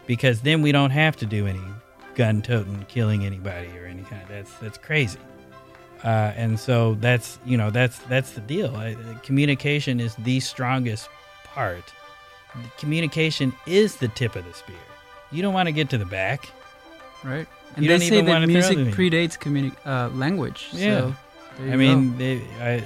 because 0.05 0.41
then 0.41 0.61
we 0.61 0.71
don't 0.71 0.91
have 0.91 1.15
to 1.17 1.25
do 1.25 1.47
any 1.47 1.61
gun 2.15 2.41
toting 2.41 2.85
killing 2.87 3.25
anybody 3.25 3.67
or 3.77 3.85
any 3.85 4.03
kind 4.03 4.21
of 4.21 4.29
that's 4.29 4.53
that's 4.55 4.77
crazy. 4.77 5.19
Uh, 6.03 6.33
and 6.35 6.59
so 6.59 6.95
that's 6.95 7.39
you 7.45 7.57
know 7.57 7.71
that's 7.71 7.97
that's 7.99 8.31
the 8.31 8.41
deal. 8.41 8.75
I, 8.75 8.95
communication 9.23 9.99
is 9.99 10.15
the 10.15 10.39
strongest 10.39 11.09
part. 11.43 11.83
Communication 12.77 13.53
is 13.65 13.95
the 13.95 14.07
tip 14.09 14.35
of 14.35 14.45
the 14.45 14.53
spear. 14.53 14.75
You 15.31 15.41
don't 15.41 15.53
want 15.53 15.67
to 15.67 15.73
get 15.73 15.89
to 15.89 15.97
the 15.97 16.05
back. 16.05 16.47
Right. 17.23 17.47
And 17.75 17.83
You 17.83 17.89
they 17.89 17.97
don't 17.97 18.07
say 18.07 18.13
even 18.15 18.25
that 18.25 18.31
wanna 18.33 18.47
music 18.47 18.77
predates 18.95 19.37
communi- 19.37 19.75
uh, 19.85 20.09
language. 20.15 20.69
Yeah. 20.73 20.99
So 20.99 21.15
I 21.59 21.75
mean, 21.75 22.17
they, 22.17 22.41
I, 22.61 22.83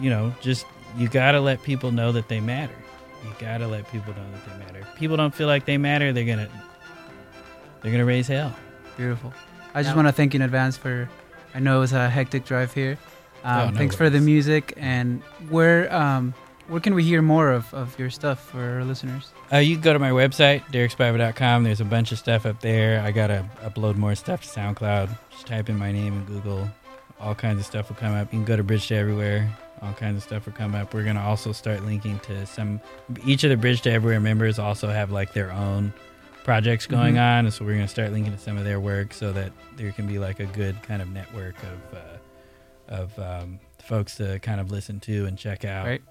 you 0.00 0.10
know, 0.10 0.34
just 0.40 0.66
you 0.96 1.08
gotta 1.08 1.40
let 1.40 1.62
people 1.62 1.90
know 1.92 2.12
that 2.12 2.28
they 2.28 2.40
matter. 2.40 2.74
You 3.24 3.30
gotta 3.38 3.66
let 3.68 3.90
people 3.92 4.12
know 4.14 4.24
that 4.32 4.44
they 4.58 4.64
matter. 4.64 4.86
People 4.96 5.16
don't 5.16 5.34
feel 5.34 5.46
like 5.46 5.64
they 5.64 5.76
matter. 5.78 6.12
They're 6.12 6.24
gonna, 6.24 6.48
they're 7.82 7.92
gonna 7.92 8.04
raise 8.04 8.26
hell. 8.28 8.54
beautiful. 8.96 9.32
I 9.74 9.82
just 9.82 9.92
Yeah. 9.92 9.96
want 9.96 10.08
to 10.08 10.12
thank 10.12 10.34
you 10.34 10.38
in 10.38 10.42
advance 10.42 10.76
for. 10.76 11.08
I 11.54 11.58
know 11.58 11.76
it 11.78 11.80
was 11.80 11.92
a 11.92 12.08
hectic 12.08 12.44
drive 12.44 12.72
here. 12.72 12.98
Um, 13.44 13.60
Oh, 13.60 13.70
no 13.70 13.76
thanks 13.78 13.94
for 13.96 14.08
the 14.10 14.20
music 14.20 14.72
and 14.76 15.20
where 15.50 15.92
um 15.94 16.32
where 16.72 16.80
can 16.80 16.94
we 16.94 17.04
hear 17.04 17.22
more 17.22 17.50
of, 17.52 17.72
of 17.74 17.96
your 17.98 18.10
stuff 18.10 18.48
for 18.50 18.58
our 18.60 18.84
listeners? 18.84 19.30
Uh, 19.52 19.58
you 19.58 19.74
can 19.76 19.82
go 19.82 19.92
to 19.92 19.98
my 19.98 20.10
website, 20.10 20.62
derrickspiva.com. 20.72 21.64
There's 21.64 21.80
a 21.80 21.84
bunch 21.84 22.10
of 22.12 22.18
stuff 22.18 22.46
up 22.46 22.60
there. 22.60 23.00
I 23.02 23.12
gotta 23.12 23.44
upload 23.62 23.96
more 23.96 24.14
stuff 24.14 24.42
to 24.42 24.48
SoundCloud. 24.60 25.16
Just 25.30 25.46
type 25.46 25.68
in 25.68 25.76
my 25.78 25.92
name 25.92 26.14
in 26.14 26.24
Google. 26.24 26.68
All 27.20 27.34
kinds 27.34 27.60
of 27.60 27.66
stuff 27.66 27.88
will 27.88 27.96
come 27.96 28.14
up. 28.14 28.32
You 28.32 28.38
can 28.40 28.44
go 28.44 28.56
to 28.56 28.64
Bridge 28.64 28.88
to 28.88 28.96
Everywhere. 28.96 29.48
All 29.82 29.92
kinds 29.92 30.16
of 30.16 30.22
stuff 30.22 30.46
will 30.46 30.52
come 30.54 30.74
up. 30.74 30.94
We're 30.94 31.04
gonna 31.04 31.22
also 31.22 31.52
start 31.52 31.84
linking 31.84 32.18
to 32.20 32.46
some. 32.46 32.80
Each 33.24 33.44
of 33.44 33.50
the 33.50 33.56
Bridge 33.56 33.82
to 33.82 33.92
Everywhere 33.92 34.20
members 34.20 34.58
also 34.58 34.88
have 34.88 35.12
like 35.12 35.32
their 35.32 35.52
own 35.52 35.92
projects 36.44 36.86
going 36.86 37.14
Mhm. 37.16 37.38
on, 37.38 37.44
and 37.46 37.52
so 37.54 37.64
we're 37.64 37.74
gonna 37.74 37.86
start 37.88 38.12
linking 38.12 38.32
to 38.32 38.38
some 38.38 38.56
of 38.58 38.64
their 38.64 38.80
work 38.80 39.12
so 39.12 39.30
that 39.32 39.52
there 39.76 39.92
can 39.92 40.06
be 40.06 40.18
like 40.18 40.40
a 40.40 40.46
good 40.46 40.82
kind 40.82 41.02
of 41.02 41.08
network 41.10 41.54
of 41.62 41.98
uh, 41.98 42.94
of 42.94 43.18
um, 43.18 43.60
folks 43.84 44.16
to 44.16 44.38
kind 44.40 44.60
of 44.60 44.70
listen 44.70 44.98
to 45.00 45.26
and 45.26 45.36
check 45.38 45.64
out. 45.64 45.86
Right. 45.86 46.02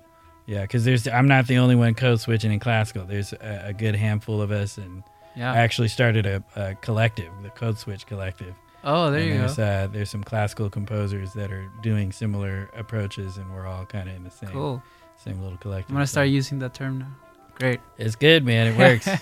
Yeah, 0.45 0.61
because 0.61 0.83
there's 0.85 1.07
I'm 1.07 1.27
not 1.27 1.47
the 1.47 1.57
only 1.57 1.75
one 1.75 1.93
code 1.93 2.19
switching 2.19 2.51
in 2.51 2.59
classical. 2.59 3.05
There's 3.05 3.33
a, 3.33 3.65
a 3.67 3.73
good 3.73 3.95
handful 3.95 4.41
of 4.41 4.51
us, 4.51 4.77
and 4.77 5.03
Yeah. 5.35 5.53
I 5.53 5.57
actually 5.57 5.87
started 5.87 6.25
a, 6.25 6.43
a 6.55 6.75
collective, 6.75 7.31
the 7.43 7.49
Code 7.51 7.77
Switch 7.77 8.05
Collective. 8.05 8.53
oh, 8.83 9.11
there 9.11 9.19
and 9.21 9.29
you 9.29 9.37
there's, 9.37 9.55
go. 9.57 9.63
Uh, 9.63 9.87
there's 9.87 10.09
some 10.09 10.23
classical 10.23 10.69
composers 10.69 11.33
that 11.33 11.51
are 11.51 11.69
doing 11.83 12.11
similar 12.11 12.69
approaches, 12.75 13.37
and 13.37 13.53
we're 13.53 13.67
all 13.67 13.85
kind 13.85 14.09
of 14.09 14.15
in 14.15 14.23
the 14.23 14.31
same 14.31 14.49
Cool. 14.49 14.83
same 15.23 15.41
little 15.41 15.57
collective. 15.57 15.89
I'm 15.91 15.95
gonna 15.95 16.07
So 16.07 16.11
start 16.11 16.29
using 16.29 16.59
that 16.59 16.73
term 16.73 16.99
now. 16.99 17.07
Great. 17.55 17.79
It's 17.97 18.15
good, 18.15 18.43
man. 18.43 18.67
It 18.67 18.77
works. 18.77 19.07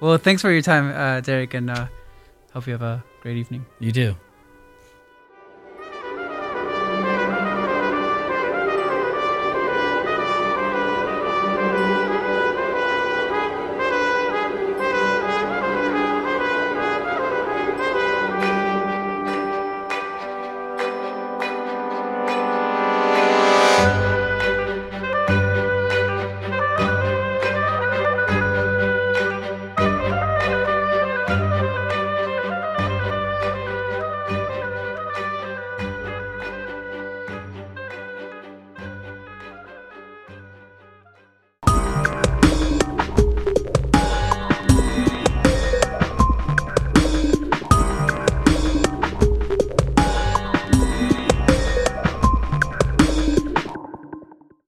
Well, 0.00 0.18
thanks 0.18 0.42
for 0.42 0.50
your 0.50 0.62
time, 0.62 0.90
uh, 0.90 1.20
Derrick, 1.20 1.54
and 1.54 1.70
uh, 1.70 1.86
hope 2.52 2.66
you 2.66 2.72
have 2.72 2.82
a 2.82 3.04
great 3.20 3.36
evening. 3.36 3.64
you 3.78 3.92
too. 3.92 4.16